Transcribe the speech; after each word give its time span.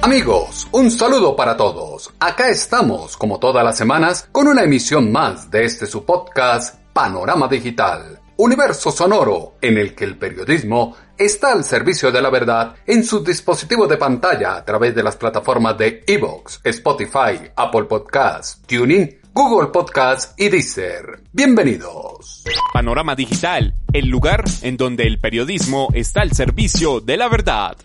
Amigos, 0.00 0.68
un 0.70 0.92
saludo 0.92 1.34
para 1.34 1.56
todos. 1.56 2.14
Acá 2.20 2.48
estamos, 2.50 3.16
como 3.16 3.40
todas 3.40 3.64
las 3.64 3.76
semanas, 3.76 4.28
con 4.30 4.46
una 4.46 4.62
emisión 4.62 5.10
más 5.10 5.50
de 5.50 5.64
este 5.64 5.86
su 5.86 6.04
podcast, 6.04 6.76
Panorama 6.92 7.48
Digital. 7.48 8.20
Universo 8.36 8.92
sonoro 8.92 9.56
en 9.60 9.76
el 9.76 9.96
que 9.96 10.04
el 10.04 10.16
periodismo 10.16 10.94
está 11.18 11.50
al 11.50 11.64
servicio 11.64 12.12
de 12.12 12.22
la 12.22 12.30
verdad 12.30 12.76
en 12.86 13.02
su 13.02 13.24
dispositivo 13.24 13.88
de 13.88 13.96
pantalla 13.96 14.54
a 14.54 14.64
través 14.64 14.94
de 14.94 15.02
las 15.02 15.16
plataformas 15.16 15.76
de 15.76 16.04
Evox, 16.06 16.60
Spotify, 16.62 17.50
Apple 17.56 17.84
Podcasts, 17.84 18.62
Tuning, 18.68 19.18
Google 19.34 19.70
Podcasts 19.70 20.32
y 20.36 20.48
Deezer. 20.48 21.24
Bienvenidos. 21.32 22.44
Panorama 22.72 23.16
Digital, 23.16 23.74
el 23.92 24.06
lugar 24.06 24.44
en 24.62 24.76
donde 24.76 25.08
el 25.08 25.18
periodismo 25.18 25.88
está 25.92 26.20
al 26.20 26.30
servicio 26.32 27.00
de 27.00 27.16
la 27.16 27.28
verdad. 27.28 27.76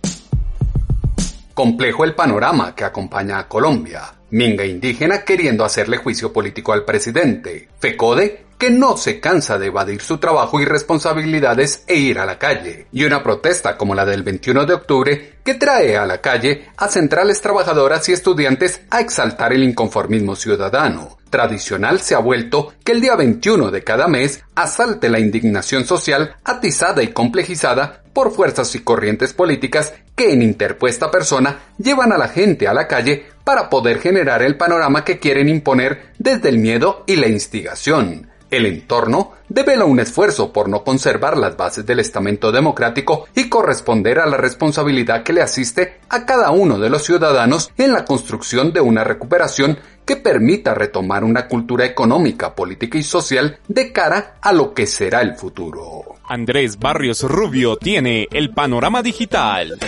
Complejo 1.53 2.03
el 2.03 2.15
panorama 2.15 2.73
que 2.73 2.83
acompaña 2.83 3.37
a 3.37 3.47
Colombia. 3.47 4.15
Minga 4.31 4.65
indígena 4.65 5.23
queriendo 5.23 5.63
hacerle 5.63 5.97
juicio 5.97 6.33
político 6.33 6.73
al 6.73 6.83
presidente. 6.83 7.69
FECODE 7.77 8.42
que 8.63 8.71
no 8.71 8.95
se 8.95 9.19
cansa 9.19 9.59
de 9.59 9.65
evadir 9.65 10.01
su 10.01 10.19
trabajo 10.19 10.57
y 10.61 10.63
responsabilidades 10.63 11.83
e 11.85 11.95
ir 11.95 12.17
a 12.17 12.25
la 12.25 12.39
calle. 12.39 12.87
Y 12.93 13.03
una 13.03 13.21
protesta 13.21 13.75
como 13.75 13.93
la 13.93 14.05
del 14.05 14.23
21 14.23 14.65
de 14.65 14.73
octubre 14.73 15.33
que 15.43 15.55
trae 15.55 15.97
a 15.97 16.05
la 16.05 16.21
calle 16.21 16.69
a 16.77 16.87
centrales 16.87 17.41
trabajadoras 17.41 18.07
y 18.07 18.13
estudiantes 18.13 18.79
a 18.89 19.01
exaltar 19.01 19.51
el 19.51 19.65
inconformismo 19.65 20.37
ciudadano. 20.37 21.17
Tradicional 21.29 21.99
se 21.99 22.15
ha 22.15 22.19
vuelto 22.19 22.71
que 22.85 22.93
el 22.93 23.01
día 23.01 23.17
21 23.17 23.69
de 23.69 23.83
cada 23.83 24.07
mes 24.07 24.41
asalte 24.55 25.09
la 25.09 25.19
indignación 25.19 25.83
social 25.83 26.37
atizada 26.45 27.03
y 27.03 27.09
complejizada 27.09 28.03
por 28.13 28.31
fuerzas 28.31 28.73
y 28.75 28.79
corrientes 28.79 29.33
políticas 29.33 29.91
que 30.15 30.31
en 30.31 30.41
interpuesta 30.41 31.11
persona 31.11 31.59
llevan 31.77 32.13
a 32.13 32.17
la 32.17 32.29
gente 32.29 32.69
a 32.69 32.73
la 32.73 32.87
calle 32.87 33.25
para 33.43 33.69
poder 33.69 33.99
generar 33.99 34.41
el 34.41 34.55
panorama 34.55 35.03
que 35.03 35.19
quieren 35.19 35.49
imponer 35.49 36.13
desde 36.17 36.47
el 36.47 36.59
miedo 36.59 37.03
y 37.07 37.17
la 37.17 37.27
instigación. 37.27 38.29
El 38.53 38.67
entorno 38.67 39.31
devela 39.49 39.83
un 39.85 39.99
esfuerzo 39.99 40.53
por 40.53 40.69
no 40.69 40.83
conservar 40.83 41.39
las 41.39 41.57
bases 41.57 41.87
del 41.87 41.99
estamento 41.99 42.51
democrático 42.51 43.25
y 43.33 43.49
corresponder 43.49 44.19
a 44.19 44.27
la 44.27 44.37
responsabilidad 44.37 45.23
que 45.23 45.33
le 45.33 45.41
asiste 45.41 46.01
a 46.07 46.23
cada 46.27 46.51
uno 46.51 46.77
de 46.77 46.91
los 46.91 47.03
ciudadanos 47.03 47.71
en 47.79 47.93
la 47.93 48.05
construcción 48.05 48.71
de 48.71 48.79
una 48.79 49.03
recuperación 49.03 49.79
que 50.05 50.17
permita 50.17 50.75
retomar 50.75 51.23
una 51.23 51.47
cultura 51.47 51.83
económica, 51.83 52.53
política 52.53 52.99
y 52.99 53.03
social 53.03 53.57
de 53.67 53.91
cara 53.91 54.35
a 54.39 54.53
lo 54.53 54.75
que 54.75 54.85
será 54.85 55.21
el 55.21 55.33
futuro. 55.33 56.03
Andrés 56.27 56.77
Barrios 56.77 57.23
Rubio 57.23 57.77
tiene 57.77 58.27
el 58.29 58.51
panorama 58.51 59.01
digital. 59.01 59.79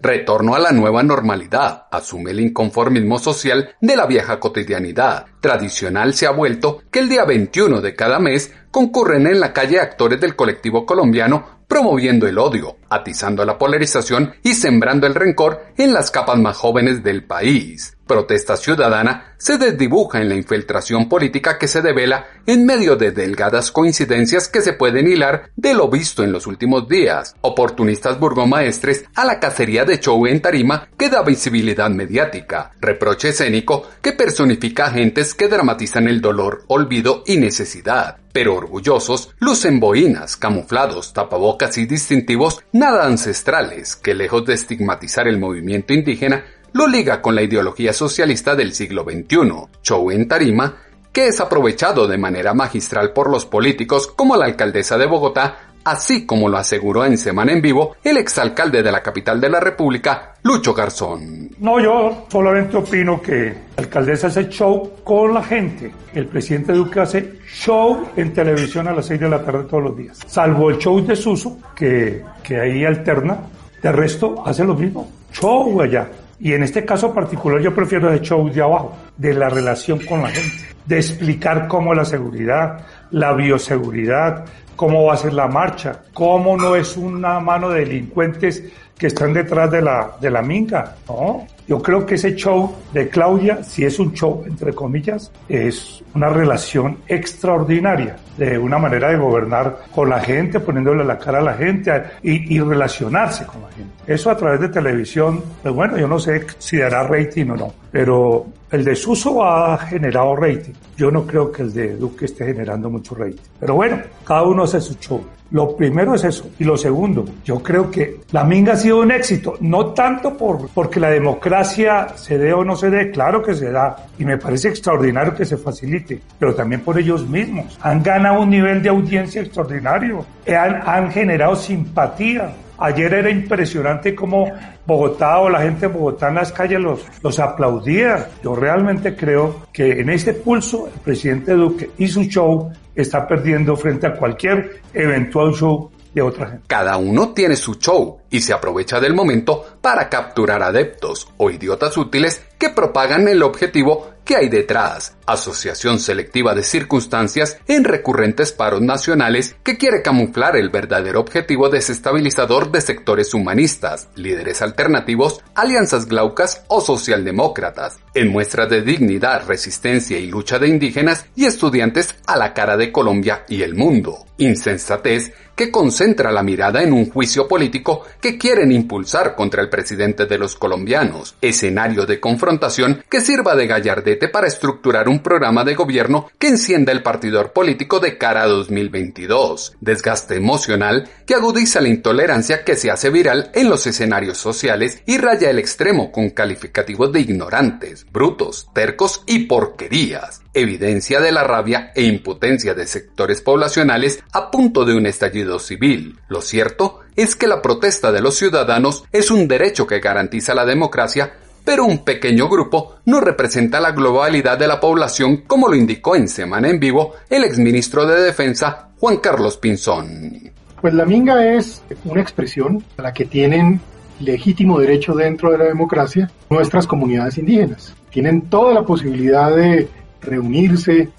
Retorno 0.00 0.54
a 0.54 0.60
la 0.60 0.70
nueva 0.70 1.02
normalidad, 1.02 1.88
asume 1.90 2.30
el 2.30 2.38
inconformismo 2.38 3.18
social 3.18 3.74
de 3.80 3.96
la 3.96 4.06
vieja 4.06 4.38
cotidianidad. 4.38 5.26
Tradicional 5.40 6.14
se 6.14 6.26
ha 6.26 6.30
vuelto 6.30 6.82
que 6.90 7.00
el 7.00 7.08
día 7.08 7.24
21 7.24 7.80
de 7.80 7.96
cada 7.96 8.20
mes 8.20 8.52
concurren 8.70 9.26
en 9.26 9.40
la 9.40 9.52
calle 9.52 9.80
actores 9.80 10.20
del 10.20 10.36
colectivo 10.36 10.86
colombiano 10.86 11.58
promoviendo 11.66 12.28
el 12.28 12.38
odio, 12.38 12.76
atizando 12.88 13.44
la 13.44 13.58
polarización 13.58 14.34
y 14.44 14.54
sembrando 14.54 15.06
el 15.06 15.16
rencor 15.16 15.66
en 15.76 15.92
las 15.92 16.12
capas 16.12 16.38
más 16.38 16.56
jóvenes 16.56 17.02
del 17.02 17.24
país. 17.24 17.97
Protesta 18.08 18.56
ciudadana 18.56 19.34
se 19.36 19.58
desdibuja 19.58 20.20
en 20.20 20.30
la 20.30 20.34
infiltración 20.34 21.08
política 21.08 21.58
que 21.58 21.68
se 21.68 21.82
devela 21.82 22.26
en 22.46 22.64
medio 22.64 22.96
de 22.96 23.12
delgadas 23.12 23.70
coincidencias 23.70 24.48
que 24.48 24.62
se 24.62 24.72
pueden 24.72 25.06
hilar 25.06 25.50
de 25.54 25.74
lo 25.74 25.88
visto 25.88 26.24
en 26.24 26.32
los 26.32 26.46
últimos 26.46 26.88
días. 26.88 27.36
Oportunistas 27.42 28.18
burgomaestres 28.18 29.04
a 29.14 29.26
la 29.26 29.38
cacería 29.38 29.84
de 29.84 30.00
show 30.00 30.26
en 30.26 30.40
tarima 30.40 30.88
que 30.98 31.10
da 31.10 31.22
visibilidad 31.22 31.90
mediática. 31.90 32.72
Reproche 32.80 33.28
escénico 33.28 33.86
que 34.00 34.12
personifica 34.12 34.86
agentes 34.86 35.34
que 35.34 35.48
dramatizan 35.48 36.08
el 36.08 36.22
dolor, 36.22 36.64
olvido 36.66 37.22
y 37.26 37.36
necesidad 37.36 38.16
pero 38.30 38.54
orgullosos, 38.54 39.34
lucen 39.40 39.80
boinas, 39.80 40.36
camuflados, 40.36 41.12
tapabocas 41.12 41.76
y 41.76 41.86
distintivos 41.86 42.62
nada 42.72 43.04
ancestrales 43.04 43.96
que 43.96 44.14
lejos 44.14 44.44
de 44.44 44.54
estigmatizar 44.54 45.26
el 45.26 45.38
movimiento 45.38 45.92
indígena, 45.92 46.44
lo 46.78 46.86
liga 46.86 47.20
con 47.20 47.34
la 47.34 47.42
ideología 47.42 47.92
socialista 47.92 48.54
del 48.54 48.72
siglo 48.72 49.02
XXI, 49.02 49.80
show 49.82 50.12
en 50.12 50.28
tarima, 50.28 50.76
que 51.12 51.26
es 51.26 51.40
aprovechado 51.40 52.06
de 52.06 52.18
manera 52.18 52.54
magistral 52.54 53.12
por 53.12 53.30
los 53.30 53.46
políticos 53.46 54.06
como 54.06 54.36
la 54.36 54.44
alcaldesa 54.44 54.96
de 54.96 55.06
Bogotá 55.06 55.58
así 55.84 56.24
como 56.24 56.48
lo 56.48 56.56
aseguró 56.56 57.04
en 57.04 57.18
Semana 57.18 57.52
en 57.52 57.62
Vivo 57.62 57.96
el 58.04 58.16
exalcalde 58.18 58.82
de 58.82 58.92
la 58.92 59.02
capital 59.02 59.40
de 59.40 59.48
la 59.48 59.58
República, 59.58 60.34
Lucho 60.42 60.72
Garzón. 60.72 61.50
No, 61.58 61.80
yo 61.80 62.26
solamente 62.30 62.76
opino 62.76 63.20
que 63.20 63.54
la 63.76 63.82
alcaldesa 63.82 64.28
hace 64.28 64.48
show 64.48 64.92
con 65.02 65.34
la 65.34 65.42
gente. 65.42 65.90
El 66.14 66.26
presidente 66.26 66.74
Duque 66.74 67.00
hace 67.00 67.40
show 67.50 68.06
en 68.16 68.32
televisión 68.32 68.86
a 68.86 68.92
las 68.92 69.06
6 69.06 69.18
de 69.18 69.28
la 69.28 69.42
tarde 69.42 69.64
todos 69.64 69.82
los 69.82 69.96
días. 69.96 70.20
Salvo 70.28 70.70
el 70.70 70.78
show 70.78 71.04
de 71.04 71.16
Suso, 71.16 71.58
que, 71.74 72.22
que 72.42 72.60
ahí 72.60 72.84
alterna. 72.84 73.38
De 73.82 73.90
resto, 73.90 74.42
hace 74.46 74.64
lo 74.64 74.74
mismo. 74.74 75.10
Show 75.32 75.80
allá. 75.80 76.08
Y 76.40 76.52
en 76.52 76.62
este 76.62 76.84
caso 76.84 77.12
particular 77.12 77.60
yo 77.60 77.74
prefiero 77.74 78.12
el 78.12 78.20
show 78.20 78.48
de 78.48 78.62
abajo, 78.62 78.96
de 79.16 79.34
la 79.34 79.48
relación 79.48 79.98
con 80.06 80.22
la 80.22 80.28
gente, 80.28 80.66
de 80.86 80.96
explicar 80.96 81.66
cómo 81.66 81.94
la 81.94 82.04
seguridad, 82.04 82.86
la 83.10 83.32
bioseguridad, 83.32 84.44
cómo 84.76 85.04
va 85.04 85.14
a 85.14 85.16
ser 85.16 85.32
la 85.32 85.48
marcha, 85.48 86.02
cómo 86.14 86.56
no 86.56 86.76
es 86.76 86.96
una 86.96 87.40
mano 87.40 87.70
de 87.70 87.80
delincuentes 87.80 88.62
que 88.96 89.08
están 89.08 89.32
detrás 89.32 89.70
de 89.70 89.82
la, 89.82 90.12
de 90.20 90.30
la 90.30 90.42
minga, 90.42 90.94
¿no? 91.08 91.46
Yo 91.68 91.82
creo 91.82 92.06
que 92.06 92.14
ese 92.14 92.34
show 92.34 92.74
de 92.94 93.10
Claudia, 93.10 93.62
si 93.62 93.84
es 93.84 93.98
un 93.98 94.14
show, 94.14 94.42
entre 94.46 94.72
comillas, 94.72 95.30
es 95.50 96.02
una 96.14 96.30
relación 96.30 96.96
extraordinaria 97.06 98.16
de 98.38 98.56
una 98.56 98.78
manera 98.78 99.10
de 99.10 99.18
gobernar 99.18 99.80
con 99.94 100.08
la 100.08 100.18
gente, 100.18 100.60
poniéndole 100.60 101.04
la 101.04 101.18
cara 101.18 101.40
a 101.40 101.42
la 101.42 101.52
gente 101.52 101.92
y, 102.22 102.56
y 102.56 102.60
relacionarse 102.60 103.44
con 103.44 103.60
la 103.60 103.70
gente. 103.70 103.92
Eso 104.06 104.30
a 104.30 104.36
través 104.38 104.60
de 104.60 104.70
televisión, 104.70 105.42
pues 105.62 105.74
bueno, 105.74 105.98
yo 105.98 106.08
no 106.08 106.18
sé 106.18 106.46
si 106.56 106.78
dará 106.78 107.02
rating 107.02 107.50
o 107.50 107.56
no, 107.56 107.74
pero 107.90 108.46
el 108.70 108.84
desuso 108.84 109.44
ha 109.44 109.78
generado 109.78 110.36
rating. 110.36 110.74
Yo 110.96 111.10
no 111.10 111.26
creo 111.26 111.50
que 111.50 111.62
el 111.62 111.72
de 111.72 111.96
Duque 111.96 112.26
esté 112.26 112.46
generando 112.46 112.90
mucho 112.90 113.14
rating. 113.14 113.42
Pero 113.58 113.74
bueno, 113.74 113.98
cada 114.24 114.42
uno 114.42 114.64
hace 114.64 114.80
su 114.80 114.94
show. 114.94 115.24
Lo 115.50 115.74
primero 115.74 116.14
es 116.14 116.24
eso. 116.24 116.50
Y 116.58 116.64
lo 116.64 116.76
segundo, 116.76 117.24
yo 117.42 117.62
creo 117.62 117.90
que 117.90 118.20
la 118.32 118.44
minga 118.44 118.74
ha 118.74 118.76
sido 118.76 119.00
un 119.00 119.10
éxito. 119.10 119.54
No 119.60 119.94
tanto 119.94 120.36
por, 120.36 120.68
porque 120.68 121.00
la 121.00 121.08
democracia 121.08 122.08
se 122.16 122.36
dé 122.36 122.52
o 122.52 122.64
no 122.64 122.76
se 122.76 122.90
dé, 122.90 123.10
claro 123.10 123.42
que 123.42 123.54
se 123.54 123.70
da. 123.70 123.96
Y 124.18 124.26
me 124.26 124.36
parece 124.36 124.68
extraordinario 124.68 125.34
que 125.34 125.46
se 125.46 125.56
facilite. 125.56 126.20
Pero 126.38 126.54
también 126.54 126.82
por 126.82 126.98
ellos 126.98 127.26
mismos. 127.26 127.78
Han 127.80 128.02
ganado 128.02 128.42
un 128.42 128.50
nivel 128.50 128.82
de 128.82 128.90
audiencia 128.90 129.40
extraordinario. 129.40 130.26
Han, 130.46 130.82
han 130.84 131.10
generado 131.10 131.56
simpatía. 131.56 132.52
Ayer 132.78 133.12
era 133.12 133.30
impresionante 133.30 134.14
cómo 134.14 134.52
Bogotá 134.86 135.38
o 135.40 135.48
la 135.48 135.62
gente 135.62 135.88
de 135.88 135.92
Bogotá 135.92 136.28
en 136.28 136.36
las 136.36 136.52
calles 136.52 136.80
los, 136.80 137.04
los 137.22 137.38
aplaudía. 137.40 138.28
Yo 138.42 138.54
realmente 138.54 139.16
creo 139.16 139.66
que 139.72 140.00
en 140.00 140.10
este 140.10 140.32
pulso 140.32 140.86
el 140.86 141.00
presidente 141.00 141.52
Duque 141.54 141.90
y 141.98 142.06
su 142.06 142.22
show 142.24 142.70
está 142.94 143.26
perdiendo 143.26 143.76
frente 143.76 144.06
a 144.06 144.14
cualquier 144.14 144.80
eventual 144.94 145.52
show 145.52 145.90
de 146.14 146.22
otra 146.22 146.46
gente. 146.50 146.64
Cada 146.66 146.96
uno 146.96 147.30
tiene 147.32 147.56
su 147.56 147.74
show 147.74 148.18
y 148.30 148.40
se 148.40 148.52
aprovecha 148.52 149.00
del 149.00 149.14
momento 149.14 149.78
para 149.80 150.08
capturar 150.08 150.62
adeptos 150.62 151.28
o 151.36 151.50
idiotas 151.50 151.96
útiles 151.96 152.44
que 152.58 152.70
propagan 152.70 153.28
el 153.28 153.42
objetivo 153.42 154.10
que 154.28 154.36
hay 154.36 154.50
detrás, 154.50 155.16
asociación 155.24 155.98
selectiva 155.98 156.54
de 156.54 156.62
circunstancias 156.62 157.56
en 157.66 157.82
recurrentes 157.82 158.52
paros 158.52 158.82
nacionales 158.82 159.56
que 159.64 159.78
quiere 159.78 160.02
camuflar 160.02 160.54
el 160.54 160.68
verdadero 160.68 161.20
objetivo 161.20 161.70
desestabilizador 161.70 162.70
de 162.70 162.82
sectores 162.82 163.32
humanistas, 163.32 164.10
líderes 164.16 164.60
alternativos, 164.60 165.42
alianzas 165.54 166.04
glaucas 166.04 166.62
o 166.68 166.82
socialdemócratas, 166.82 168.00
en 168.12 168.28
muestra 168.28 168.66
de 168.66 168.82
dignidad, 168.82 169.46
resistencia 169.46 170.18
y 170.18 170.26
lucha 170.26 170.58
de 170.58 170.68
indígenas 170.68 171.24
y 171.34 171.46
estudiantes 171.46 172.14
a 172.26 172.36
la 172.36 172.52
cara 172.52 172.76
de 172.76 172.92
Colombia 172.92 173.46
y 173.48 173.62
el 173.62 173.76
mundo. 173.76 174.26
Insensatez 174.36 175.32
que 175.58 175.72
concentra 175.72 176.30
la 176.30 176.44
mirada 176.44 176.84
en 176.84 176.92
un 176.92 177.10
juicio 177.10 177.48
político 177.48 178.04
que 178.20 178.38
quieren 178.38 178.70
impulsar 178.70 179.34
contra 179.34 179.60
el 179.60 179.68
presidente 179.68 180.24
de 180.26 180.38
los 180.38 180.54
colombianos, 180.54 181.34
escenario 181.40 182.06
de 182.06 182.20
confrontación 182.20 183.02
que 183.10 183.20
sirva 183.20 183.56
de 183.56 183.66
gallardete 183.66 184.28
para 184.28 184.46
estructurar 184.46 185.08
un 185.08 185.18
programa 185.18 185.64
de 185.64 185.74
gobierno 185.74 186.30
que 186.38 186.46
encienda 186.46 186.92
el 186.92 187.02
partidor 187.02 187.52
político 187.52 187.98
de 187.98 188.16
cara 188.16 188.44
a 188.44 188.46
2022, 188.46 189.74
desgaste 189.80 190.36
emocional 190.36 191.10
que 191.26 191.34
agudiza 191.34 191.80
la 191.80 191.88
intolerancia 191.88 192.62
que 192.62 192.76
se 192.76 192.92
hace 192.92 193.10
viral 193.10 193.50
en 193.52 193.68
los 193.68 193.84
escenarios 193.88 194.38
sociales 194.38 195.02
y 195.06 195.18
raya 195.18 195.50
el 195.50 195.58
extremo 195.58 196.12
con 196.12 196.30
calificativos 196.30 197.12
de 197.12 197.18
ignorantes, 197.18 198.06
brutos, 198.12 198.70
tercos 198.72 199.24
y 199.26 199.46
porquerías, 199.46 200.40
evidencia 200.54 201.20
de 201.20 201.32
la 201.32 201.44
rabia 201.44 201.92
e 201.94 202.04
impotencia 202.04 202.74
de 202.74 202.86
sectores 202.86 203.40
poblacionales 203.40 204.22
a 204.32 204.50
punto 204.50 204.84
de 204.84 204.94
un 204.94 205.06
estallido 205.06 205.58
civil. 205.58 206.18
Lo 206.28 206.40
cierto 206.40 207.00
es 207.16 207.36
que 207.36 207.46
la 207.46 207.62
protesta 207.62 208.12
de 208.12 208.20
los 208.20 208.36
ciudadanos 208.36 209.04
es 209.12 209.30
un 209.30 209.48
derecho 209.48 209.86
que 209.86 210.00
garantiza 210.00 210.54
la 210.54 210.64
democracia, 210.64 211.32
pero 211.64 211.84
un 211.84 212.04
pequeño 212.04 212.48
grupo 212.48 212.96
no 213.04 213.20
representa 213.20 213.80
la 213.80 213.92
globalidad 213.92 214.58
de 214.58 214.68
la 214.68 214.80
población 214.80 215.38
como 215.46 215.68
lo 215.68 215.74
indicó 215.74 216.16
en 216.16 216.28
Semana 216.28 216.68
en 216.68 216.80
Vivo 216.80 217.14
el 217.28 217.44
exministro 217.44 218.06
de 218.06 218.22
Defensa 218.22 218.90
Juan 218.98 219.18
Carlos 219.18 219.56
Pinzón. 219.56 220.52
Pues 220.80 220.94
la 220.94 221.04
minga 221.04 221.44
es 221.54 221.82
una 222.04 222.20
expresión 222.20 222.82
a 222.96 223.02
la 223.02 223.12
que 223.12 223.24
tienen 223.24 223.80
legítimo 224.20 224.80
derecho 224.80 225.14
dentro 225.14 225.50
de 225.52 225.58
la 225.58 225.64
democracia 225.64 226.30
nuestras 226.50 226.86
comunidades 226.86 227.38
indígenas. 227.38 227.94
Tienen 228.10 228.42
toda 228.42 228.72
la 228.74 228.82
posibilidad 228.82 229.54
de 229.54 229.88
reunirse, 230.20 231.10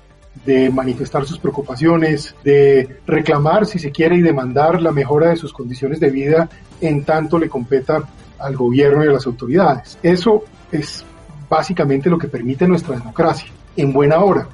de 0.46 0.70
manifestar 0.70 1.26
sus 1.26 1.40
preocupaciones, 1.40 2.36
de 2.44 3.00
reclamar, 3.06 3.66
si 3.66 3.80
se 3.80 3.92
quiere, 3.92 4.16
y 4.16 4.22
demandar 4.22 4.82
la 4.82 4.92
mejora 4.92 5.30
de 5.30 5.36
sus 5.36 5.52
condiciones 5.52 6.00
de 6.00 6.10
vida 6.10 6.50
en 6.82 7.04
tanto 7.04 7.38
le 7.38 7.50
competa 7.50 8.04
al 8.38 8.56
gobierno 8.56 9.04
y 9.04 9.08
a 9.08 9.12
las 9.12 9.26
autoridades. 9.26 9.98
Eso 10.02 10.44
es 10.72 11.04
básicamente 11.50 12.10
lo 12.10 12.18
que 12.18 12.28
permite 12.28 12.68
nuestra 12.68 12.96
democracia, 12.96 13.50
en 13.76 13.92
buena 13.92 14.20
hora. 14.20 14.48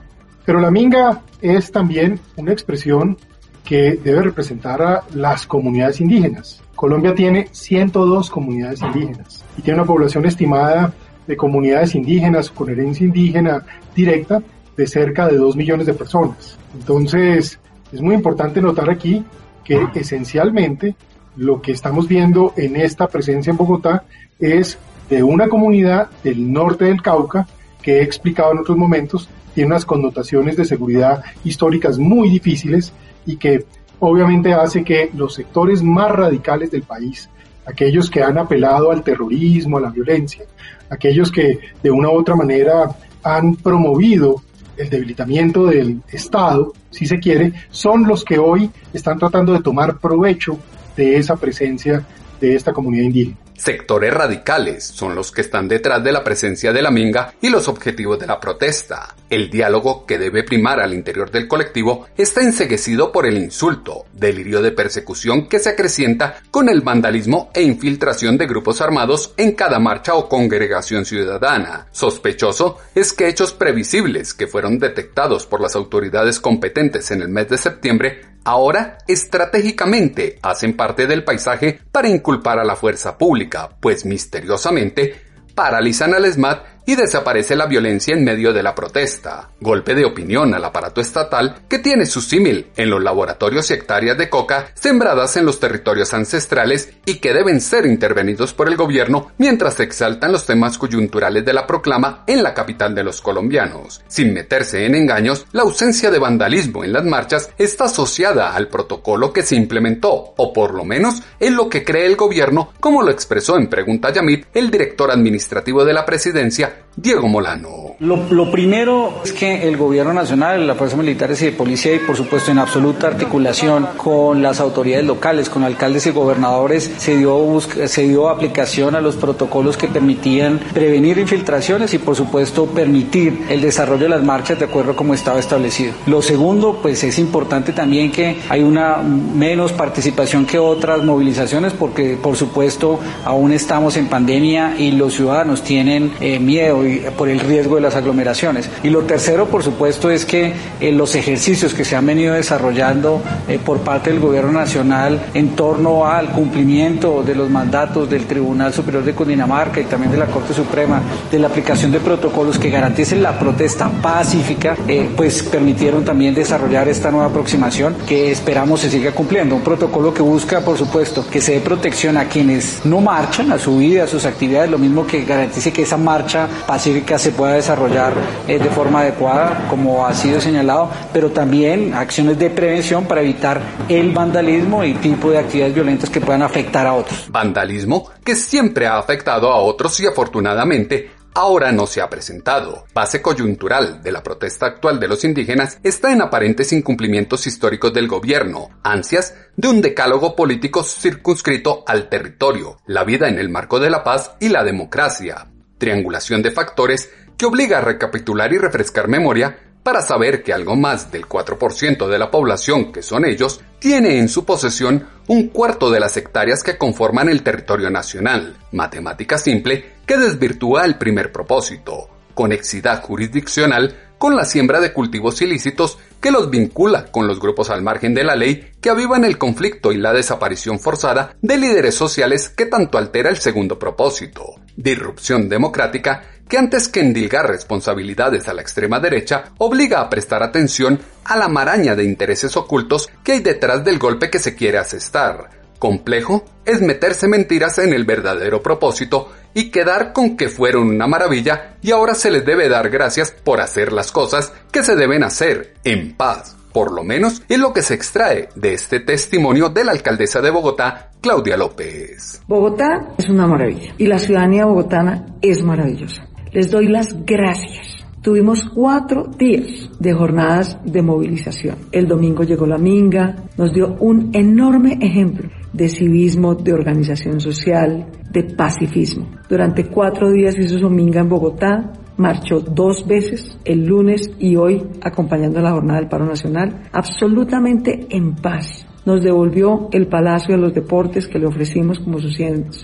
Pero 0.45 0.59
la 0.59 0.71
minga 0.71 1.21
es 1.41 1.71
también 1.71 2.19
una 2.37 2.51
expresión 2.51 3.17
que 3.63 3.99
debe 4.03 4.21
representar 4.21 4.81
a 4.81 5.03
las 5.13 5.45
comunidades 5.45 5.99
indígenas. 5.99 6.61
Colombia 6.75 7.15
tiene 7.15 7.47
102 7.51 8.29
comunidades 8.29 8.81
indígenas 8.81 9.43
y 9.57 9.61
tiene 9.61 9.79
una 9.79 9.87
población 9.87 10.25
estimada 10.25 10.93
de 11.27 11.37
comunidades 11.37 11.95
indígenas 11.95 12.49
con 12.49 12.69
herencia 12.69 13.05
indígena 13.05 13.65
directa 13.95 14.41
de 14.75 14.87
cerca 14.87 15.27
de 15.27 15.37
2 15.37 15.55
millones 15.55 15.87
de 15.87 15.93
personas. 15.93 16.57
Entonces, 16.73 17.59
es 17.91 18.01
muy 18.01 18.15
importante 18.15 18.61
notar 18.61 18.89
aquí 18.89 19.23
que 19.63 19.87
esencialmente 19.95 20.95
lo 21.37 21.61
que 21.61 21.71
estamos 21.71 22.07
viendo 22.07 22.53
en 22.55 22.75
esta 22.75 23.07
presencia 23.07 23.51
en 23.51 23.57
Bogotá 23.57 24.03
es 24.39 24.77
de 25.09 25.23
una 25.23 25.47
comunidad 25.47 26.09
del 26.23 26.51
norte 26.51 26.85
del 26.85 27.01
Cauca 27.01 27.47
que 27.81 27.99
he 27.99 28.03
explicado 28.03 28.51
en 28.51 28.59
otros 28.59 28.77
momentos, 28.77 29.29
tiene 29.53 29.67
unas 29.67 29.85
connotaciones 29.85 30.57
de 30.57 30.65
seguridad 30.65 31.23
históricas 31.43 31.97
muy 31.97 32.29
difíciles 32.29 32.91
y 33.25 33.37
que 33.37 33.65
obviamente 33.99 34.53
hace 34.53 34.83
que 34.83 35.11
los 35.15 35.35
sectores 35.35 35.83
más 35.83 36.11
radicales 36.11 36.71
del 36.71 36.81
país, 36.83 37.29
aquellos 37.65 38.09
que 38.09 38.21
han 38.21 38.37
apelado 38.37 38.91
al 38.91 39.03
terrorismo, 39.03 39.77
a 39.77 39.81
la 39.81 39.89
violencia, 39.89 40.45
aquellos 40.89 41.31
que 41.31 41.59
de 41.81 41.91
una 41.91 42.09
u 42.09 42.19
otra 42.19 42.35
manera 42.35 42.89
han 43.23 43.55
promovido 43.55 44.41
el 44.77 44.89
debilitamiento 44.89 45.65
del 45.65 46.01
Estado, 46.11 46.73
si 46.89 47.05
se 47.05 47.17
quiere, 47.17 47.53
son 47.69 48.03
los 48.07 48.23
que 48.23 48.37
hoy 48.37 48.69
están 48.93 49.17
tratando 49.17 49.53
de 49.53 49.61
tomar 49.61 49.99
provecho 49.99 50.57
de 50.95 51.17
esa 51.17 51.35
presencia 51.35 52.05
de 52.39 52.55
esta 52.55 52.73
comunidad 52.73 53.05
indígena. 53.05 53.37
Sectores 53.57 54.13
radicales 54.13 54.83
son 54.83 55.15
los 55.15 55.31
que 55.31 55.39
están 55.39 55.69
detrás 55.69 56.03
de 56.03 56.11
la 56.11 56.25
presencia 56.25 56.73
de 56.73 56.81
la 56.81 56.91
minga 56.91 57.33
y 57.41 57.49
los 57.49 57.69
objetivos 57.69 58.19
de 58.19 58.27
la 58.27 58.39
protesta. 58.39 59.15
El 59.29 59.49
diálogo 59.49 60.05
que 60.05 60.17
debe 60.17 60.43
primar 60.43 60.81
al 60.81 60.93
interior 60.93 61.31
del 61.31 61.47
colectivo 61.47 62.07
está 62.17 62.41
enseguecido 62.41 63.13
por 63.13 63.25
el 63.25 63.37
insulto, 63.37 64.05
delirio 64.11 64.61
de 64.61 64.71
persecución 64.71 65.47
que 65.47 65.59
se 65.59 65.69
acrecienta 65.69 66.41
con 66.51 66.67
el 66.67 66.81
vandalismo 66.81 67.49
e 67.53 67.61
infiltración 67.61 68.37
de 68.37 68.45
grupos 68.45 68.81
armados 68.81 69.33
en 69.37 69.53
cada 69.53 69.79
marcha 69.79 70.15
o 70.15 70.27
congregación 70.27 71.05
ciudadana. 71.05 71.87
Sospechoso 71.91 72.79
es 72.93 73.13
que 73.13 73.29
hechos 73.29 73.53
previsibles 73.53 74.33
que 74.33 74.47
fueron 74.47 74.79
detectados 74.79 75.45
por 75.45 75.61
las 75.61 75.75
autoridades 75.77 76.41
competentes 76.41 77.09
en 77.11 77.21
el 77.21 77.29
mes 77.29 77.47
de 77.47 77.57
septiembre 77.57 78.34
ahora 78.45 78.99
estratégicamente 79.07 80.39
hacen 80.41 80.77
parte 80.77 81.07
del 81.07 81.25
paisaje 81.25 81.79
para 81.91 82.07
inculpar 82.07 82.59
a 82.59 82.63
la 82.63 82.75
fuerza 82.75 83.17
pública, 83.17 83.69
pues 83.81 84.05
misteriosamente 84.05 85.21
paralizan 85.53 86.13
al 86.13 86.31
SMAT 86.31 86.74
y 86.85 86.95
desaparece 86.95 87.55
la 87.55 87.65
violencia 87.65 88.13
en 88.13 88.23
medio 88.23 88.53
de 88.53 88.63
la 88.63 88.75
protesta. 88.75 89.49
Golpe 89.59 89.95
de 89.95 90.05
opinión 90.05 90.53
al 90.53 90.63
aparato 90.63 91.01
estatal 91.01 91.61
que 91.67 91.79
tiene 91.79 92.05
su 92.05 92.21
símil 92.21 92.67
en 92.75 92.89
los 92.89 93.01
laboratorios 93.01 93.69
y 93.69 93.73
hectáreas 93.73 94.17
de 94.17 94.29
coca 94.29 94.67
sembradas 94.73 95.37
en 95.37 95.45
los 95.45 95.59
territorios 95.59 96.13
ancestrales 96.13 96.89
y 97.05 97.15
que 97.15 97.33
deben 97.33 97.61
ser 97.61 97.85
intervenidos 97.85 98.53
por 98.53 98.67
el 98.67 98.75
gobierno 98.75 99.31
mientras 99.37 99.75
se 99.75 99.83
exaltan 99.83 100.31
los 100.31 100.45
temas 100.45 100.77
coyunturales 100.77 101.45
de 101.45 101.53
la 101.53 101.67
proclama 101.67 102.23
en 102.27 102.43
la 102.43 102.53
capital 102.53 102.93
de 102.93 103.03
los 103.03 103.21
colombianos. 103.21 104.03
Sin 104.07 104.33
meterse 104.33 104.85
en 104.85 104.95
engaños, 104.95 105.45
la 105.51 105.63
ausencia 105.63 106.11
de 106.11 106.19
vandalismo 106.19 106.83
en 106.83 106.93
las 106.93 107.05
marchas 107.05 107.49
está 107.57 107.85
asociada 107.85 108.55
al 108.55 108.67
protocolo 108.67 109.33
que 109.33 109.43
se 109.43 109.55
implementó, 109.55 110.33
o 110.37 110.53
por 110.53 110.73
lo 110.73 110.85
menos 110.85 111.21
es 111.39 111.51
lo 111.51 111.69
que 111.69 111.83
cree 111.83 112.05
el 112.05 112.15
gobierno, 112.15 112.73
como 112.79 113.01
lo 113.01 113.11
expresó 113.11 113.57
en 113.57 113.67
Pregunta 113.67 114.11
Yamit 114.11 114.45
el 114.53 114.71
director 114.71 115.11
administrativo 115.11 115.85
de 115.85 115.93
la 115.93 116.05
presidencia, 116.05 116.74
Diego 116.97 117.27
Molano. 117.27 117.85
Lo, 117.99 118.51
primero 118.51 119.21
es 119.23 119.31
que 119.33 119.67
el 119.67 119.77
gobierno 119.77 120.13
nacional, 120.13 120.65
las 120.67 120.77
fuerzas 120.77 120.97
militares 120.97 121.41
y 121.41 121.45
de 121.45 121.51
policía 121.53 121.95
y 121.95 121.99
por 121.99 122.15
supuesto 122.15 122.51
en 122.51 122.59
absoluta 122.59 123.07
articulación 123.07 123.87
con 123.97 124.41
las 124.41 124.59
autoridades 124.59 125.05
locales, 125.05 125.49
con 125.49 125.63
alcaldes 125.63 126.05
y 126.07 126.11
gobernadores, 126.11 126.91
se 126.97 127.17
dio, 127.17 127.59
se 127.61 128.03
dio 128.03 128.29
aplicación 128.29 128.95
a 128.95 129.01
los 129.01 129.15
protocolos 129.15 129.77
que 129.77 129.87
permitían 129.87 130.59
prevenir 130.73 131.17
infiltraciones 131.17 131.93
y 131.93 131.99
por 131.99 132.15
supuesto 132.15 132.65
permitir 132.65 133.45
el 133.49 133.61
desarrollo 133.61 134.03
de 134.03 134.09
las 134.09 134.23
marchas 134.23 134.59
de 134.59 134.65
acuerdo 134.65 134.95
como 134.95 135.13
estaba 135.13 135.39
establecido. 135.39 135.93
Lo 136.05 136.21
segundo, 136.21 136.79
pues 136.81 137.03
es 137.03 137.19
importante 137.19 137.73
también 137.73 138.11
que 138.11 138.37
hay 138.49 138.63
una 138.63 138.97
menos 138.97 139.73
participación 139.73 140.45
que 140.45 140.59
otras 140.59 141.03
movilizaciones 141.03 141.73
porque 141.73 142.17
por 142.21 142.35
supuesto 142.35 142.99
aún 143.23 143.51
estamos 143.51 143.97
en 143.97 144.07
pandemia 144.07 144.75
y 144.77 144.91
los 144.91 145.13
ciudadanos 145.13 145.61
tienen 145.61 146.13
eh, 146.19 146.39
miedo 146.65 146.85
y, 146.85 146.99
por 147.17 147.29
el 147.29 147.39
riesgo 147.39 147.75
de 147.75 147.81
las 147.81 147.95
aglomeraciones. 147.95 148.69
Y 148.83 148.89
lo 148.89 149.01
tercero, 149.01 149.45
por 149.47 149.63
supuesto, 149.63 150.09
es 150.09 150.25
que 150.25 150.53
eh, 150.79 150.91
los 150.91 151.15
ejercicios 151.15 151.73
que 151.73 151.85
se 151.85 151.95
han 151.95 152.05
venido 152.05 152.33
desarrollando 152.33 153.21
eh, 153.47 153.59
por 153.63 153.79
parte 153.79 154.11
del 154.11 154.19
Gobierno 154.19 154.51
Nacional 154.51 155.27
en 155.33 155.55
torno 155.55 156.05
al 156.05 156.29
cumplimiento 156.29 157.23
de 157.23 157.35
los 157.35 157.49
mandatos 157.49 158.09
del 158.09 158.25
Tribunal 158.25 158.73
Superior 158.73 159.03
de 159.03 159.13
Cundinamarca 159.13 159.79
y 159.79 159.85
también 159.85 160.11
de 160.11 160.17
la 160.17 160.25
Corte 160.27 160.53
Suprema, 160.53 161.01
de 161.31 161.39
la 161.39 161.47
aplicación 161.47 161.91
de 161.91 161.99
protocolos 161.99 162.57
que 162.57 162.69
garanticen 162.69 163.21
la 163.21 163.37
protesta 163.37 163.89
pacífica, 163.89 164.75
eh, 164.87 165.09
pues 165.15 165.43
permitieron 165.43 166.03
también 166.03 166.33
desarrollar 166.33 166.87
esta 166.87 167.11
nueva 167.11 167.27
aproximación 167.27 167.95
que 168.07 168.31
esperamos 168.31 168.81
se 168.81 168.89
siga 168.89 169.11
cumpliendo. 169.11 169.55
Un 169.55 169.61
protocolo 169.61 170.13
que 170.13 170.21
busca, 170.21 170.61
por 170.61 170.77
supuesto, 170.77 171.25
que 171.29 171.41
se 171.41 171.53
dé 171.53 171.59
protección 171.59 172.17
a 172.17 172.25
quienes 172.25 172.81
no 172.85 173.01
marchan, 173.01 173.51
a 173.51 173.59
su 173.59 173.77
vida, 173.77 174.03
a 174.03 174.07
sus 174.07 174.25
actividades, 174.25 174.69
lo 174.69 174.77
mismo 174.77 175.05
que 175.05 175.23
garantice 175.23 175.71
que 175.71 175.83
esa 175.83 175.97
marcha 175.97 176.47
pacífica 176.67 177.17
se 177.17 177.31
pueda 177.31 177.53
desarrollar 177.53 178.13
eh, 178.47 178.59
de 178.59 178.69
forma 178.69 179.01
adecuada, 179.01 179.67
como 179.69 180.05
ha 180.05 180.13
sido 180.13 180.39
señalado, 180.41 180.89
pero 181.13 181.31
también 181.31 181.93
acciones 181.93 182.37
de 182.39 182.49
prevención 182.49 183.05
para 183.05 183.21
evitar 183.21 183.61
el 183.89 184.11
vandalismo 184.11 184.83
y 184.83 184.93
tipo 184.95 185.31
de 185.31 185.39
actividades 185.39 185.75
violentas 185.75 186.09
que 186.09 186.21
puedan 186.21 186.41
afectar 186.41 186.87
a 186.87 186.93
otros. 186.93 187.25
Vandalismo 187.29 188.09
que 188.23 188.35
siempre 188.35 188.87
ha 188.87 188.97
afectado 188.97 189.51
a 189.51 189.57
otros 189.57 189.99
y 189.99 190.07
afortunadamente 190.07 191.11
ahora 191.35 191.71
no 191.71 191.85
se 191.85 192.01
ha 192.01 192.09
presentado. 192.09 192.85
Base 192.93 193.21
coyuntural 193.21 194.01
de 194.01 194.11
la 194.11 194.23
protesta 194.23 194.65
actual 194.65 194.99
de 194.99 195.07
los 195.07 195.23
indígenas 195.23 195.79
está 195.83 196.11
en 196.11 196.21
aparentes 196.21 196.71
incumplimientos 196.73 197.45
históricos 197.45 197.93
del 197.93 198.07
gobierno, 198.07 198.69
ansias 198.83 199.35
de 199.55 199.67
un 199.67 199.81
decálogo 199.81 200.35
político 200.35 200.83
circunscrito 200.83 201.83
al 201.85 202.09
territorio, 202.09 202.77
la 202.87 203.03
vida 203.03 203.27
en 203.27 203.37
el 203.37 203.49
marco 203.49 203.79
de 203.79 203.89
la 203.89 204.03
paz 204.03 204.31
y 204.39 204.49
la 204.49 204.63
democracia, 204.63 205.47
triangulación 205.85 206.41
de 206.41 206.49
factores 206.49 207.11
que 207.37 207.45
obliga 207.45 207.77
a 207.77 207.81
recapitular 207.81 208.51
y 208.51 208.57
refrescar 208.57 209.07
memoria 209.07 209.55
para 209.83 210.01
saber 210.01 210.41
que 210.41 210.51
algo 210.51 210.75
más 210.75 211.11
del 211.11 211.27
4% 211.27 212.07
de 212.07 212.17
la 212.17 212.31
población, 212.31 212.91
que 212.91 213.03
son 213.03 213.23
ellos, 213.23 213.61
tiene 213.77 214.17
en 214.17 214.27
su 214.27 214.45
posesión 214.45 215.07
un 215.27 215.49
cuarto 215.49 215.91
de 215.91 215.99
las 215.99 216.17
hectáreas 216.17 216.63
que 216.63 216.79
conforman 216.79 217.29
el 217.29 217.43
territorio 217.43 217.91
nacional, 217.91 218.57
matemática 218.71 219.37
simple 219.37 219.93
que 220.07 220.17
desvirtúa 220.17 220.85
el 220.85 220.97
primer 220.97 221.31
propósito, 221.31 222.09
conexidad 222.33 223.03
jurisdiccional 223.03 223.95
con 224.17 224.35
la 224.35 224.45
siembra 224.45 224.79
de 224.79 224.91
cultivos 224.91 225.39
ilícitos 225.43 225.99
que 226.19 226.31
los 226.31 226.49
vincula 226.49 227.05
con 227.11 227.27
los 227.27 227.39
grupos 227.39 227.69
al 227.69 227.83
margen 227.83 228.15
de 228.15 228.23
la 228.23 228.35
ley 228.35 228.71
que 228.81 228.89
avivan 228.89 229.23
el 229.23 229.37
conflicto 229.37 229.91
y 229.91 229.97
la 229.97 230.13
desaparición 230.13 230.79
forzada 230.79 231.35
de 231.43 231.57
líderes 231.57 231.93
sociales 231.93 232.49
que 232.49 232.65
tanto 232.65 232.97
altera 232.97 233.29
el 233.29 233.37
segundo 233.37 233.77
propósito, 233.77 234.55
disrupción 234.75 235.49
democrática, 235.49 236.23
que 236.47 236.57
antes 236.57 236.87
que 236.87 236.99
endilgar 236.99 237.47
responsabilidades 237.47 238.47
a 238.47 238.53
la 238.53 238.61
extrema 238.61 238.99
derecha, 238.99 239.45
obliga 239.57 240.01
a 240.01 240.09
prestar 240.09 240.43
atención 240.43 240.99
a 241.23 241.37
la 241.37 241.47
maraña 241.47 241.95
de 241.95 242.03
intereses 242.03 242.55
ocultos 242.55 243.09
que 243.23 243.33
hay 243.33 243.39
detrás 243.39 243.83
del 243.83 243.97
golpe 243.99 244.29
que 244.29 244.39
se 244.39 244.55
quiere 244.55 244.77
asestar. 244.77 245.49
Complejo 245.79 246.45
es 246.65 246.81
meterse 246.81 247.27
mentiras 247.27 247.77
en 247.79 247.93
el 247.93 248.05
verdadero 248.05 248.61
propósito 248.61 249.31
y 249.53 249.71
quedar 249.71 250.13
con 250.13 250.37
que 250.37 250.49
fueron 250.49 250.89
una 250.89 251.07
maravilla 251.07 251.77
y 251.81 251.91
ahora 251.91 252.13
se 252.15 252.31
les 252.31 252.45
debe 252.45 252.69
dar 252.69 252.89
gracias 252.89 253.31
por 253.31 253.61
hacer 253.61 253.91
las 253.91 254.11
cosas 254.11 254.51
que 254.71 254.83
se 254.83 254.95
deben 254.95 255.23
hacer 255.23 255.75
en 255.83 256.15
paz. 256.15 256.55
Por 256.75 256.91
lo 256.91 257.05
menos 257.05 257.41
es 257.47 257.57
lo 257.57 257.71
que 257.71 257.81
se 257.81 257.93
extrae 257.93 258.49
de 258.57 258.73
este 258.73 258.99
testimonio 258.99 259.69
de 259.69 259.85
la 259.85 259.93
alcaldesa 259.93 260.41
de 260.41 260.51
Bogotá, 260.51 261.09
Claudia 261.21 261.55
López. 261.55 262.41
Bogotá 262.49 263.13
es 263.17 263.29
una 263.29 263.47
maravilla 263.47 263.93
y 263.97 264.07
la 264.07 264.19
ciudadanía 264.19 264.65
bogotana 264.65 265.25
es 265.41 265.63
maravillosa. 265.63 266.27
Les 266.51 266.69
doy 266.69 266.89
las 266.89 267.15
gracias. 267.25 268.05
Tuvimos 268.21 268.65
cuatro 268.75 269.23
días 269.39 269.89
de 269.99 270.13
jornadas 270.13 270.77
de 270.83 271.01
movilización. 271.01 271.77
El 271.93 272.09
domingo 272.09 272.43
llegó 272.43 272.65
la 272.65 272.77
Minga, 272.77 273.37
nos 273.57 273.71
dio 273.71 273.95
un 274.01 274.31
enorme 274.33 274.97
ejemplo 274.99 275.49
de 275.71 275.87
civismo, 275.87 276.55
de 276.55 276.73
organización 276.73 277.39
social, 277.39 278.05
de 278.31 278.43
pacifismo. 278.43 279.29
Durante 279.47 279.85
cuatro 279.85 280.29
días 280.29 280.57
hizo 280.59 280.77
su 280.77 280.89
minga 280.89 281.21
en 281.21 281.29
Bogotá, 281.29 281.93
marchó 282.17 282.59
dos 282.59 283.05
veces, 283.07 283.57
el 283.65 283.85
lunes 283.85 284.31
y 284.39 284.55
hoy, 284.55 284.83
acompañando 285.01 285.61
la 285.61 285.71
jornada 285.71 285.99
del 285.99 286.09
paro 286.09 286.25
nacional, 286.25 286.83
absolutamente 286.91 288.07
en 288.09 288.35
paz. 288.35 288.85
Nos 289.05 289.21
devolvió 289.21 289.87
el 289.91 290.07
Palacio 290.07 290.55
de 290.55 290.61
los 290.61 290.73
Deportes 290.73 291.27
que 291.27 291.37
le 291.37 291.45
ofrecimos 291.45 291.99
como 291.99 292.17
su, 292.19 292.31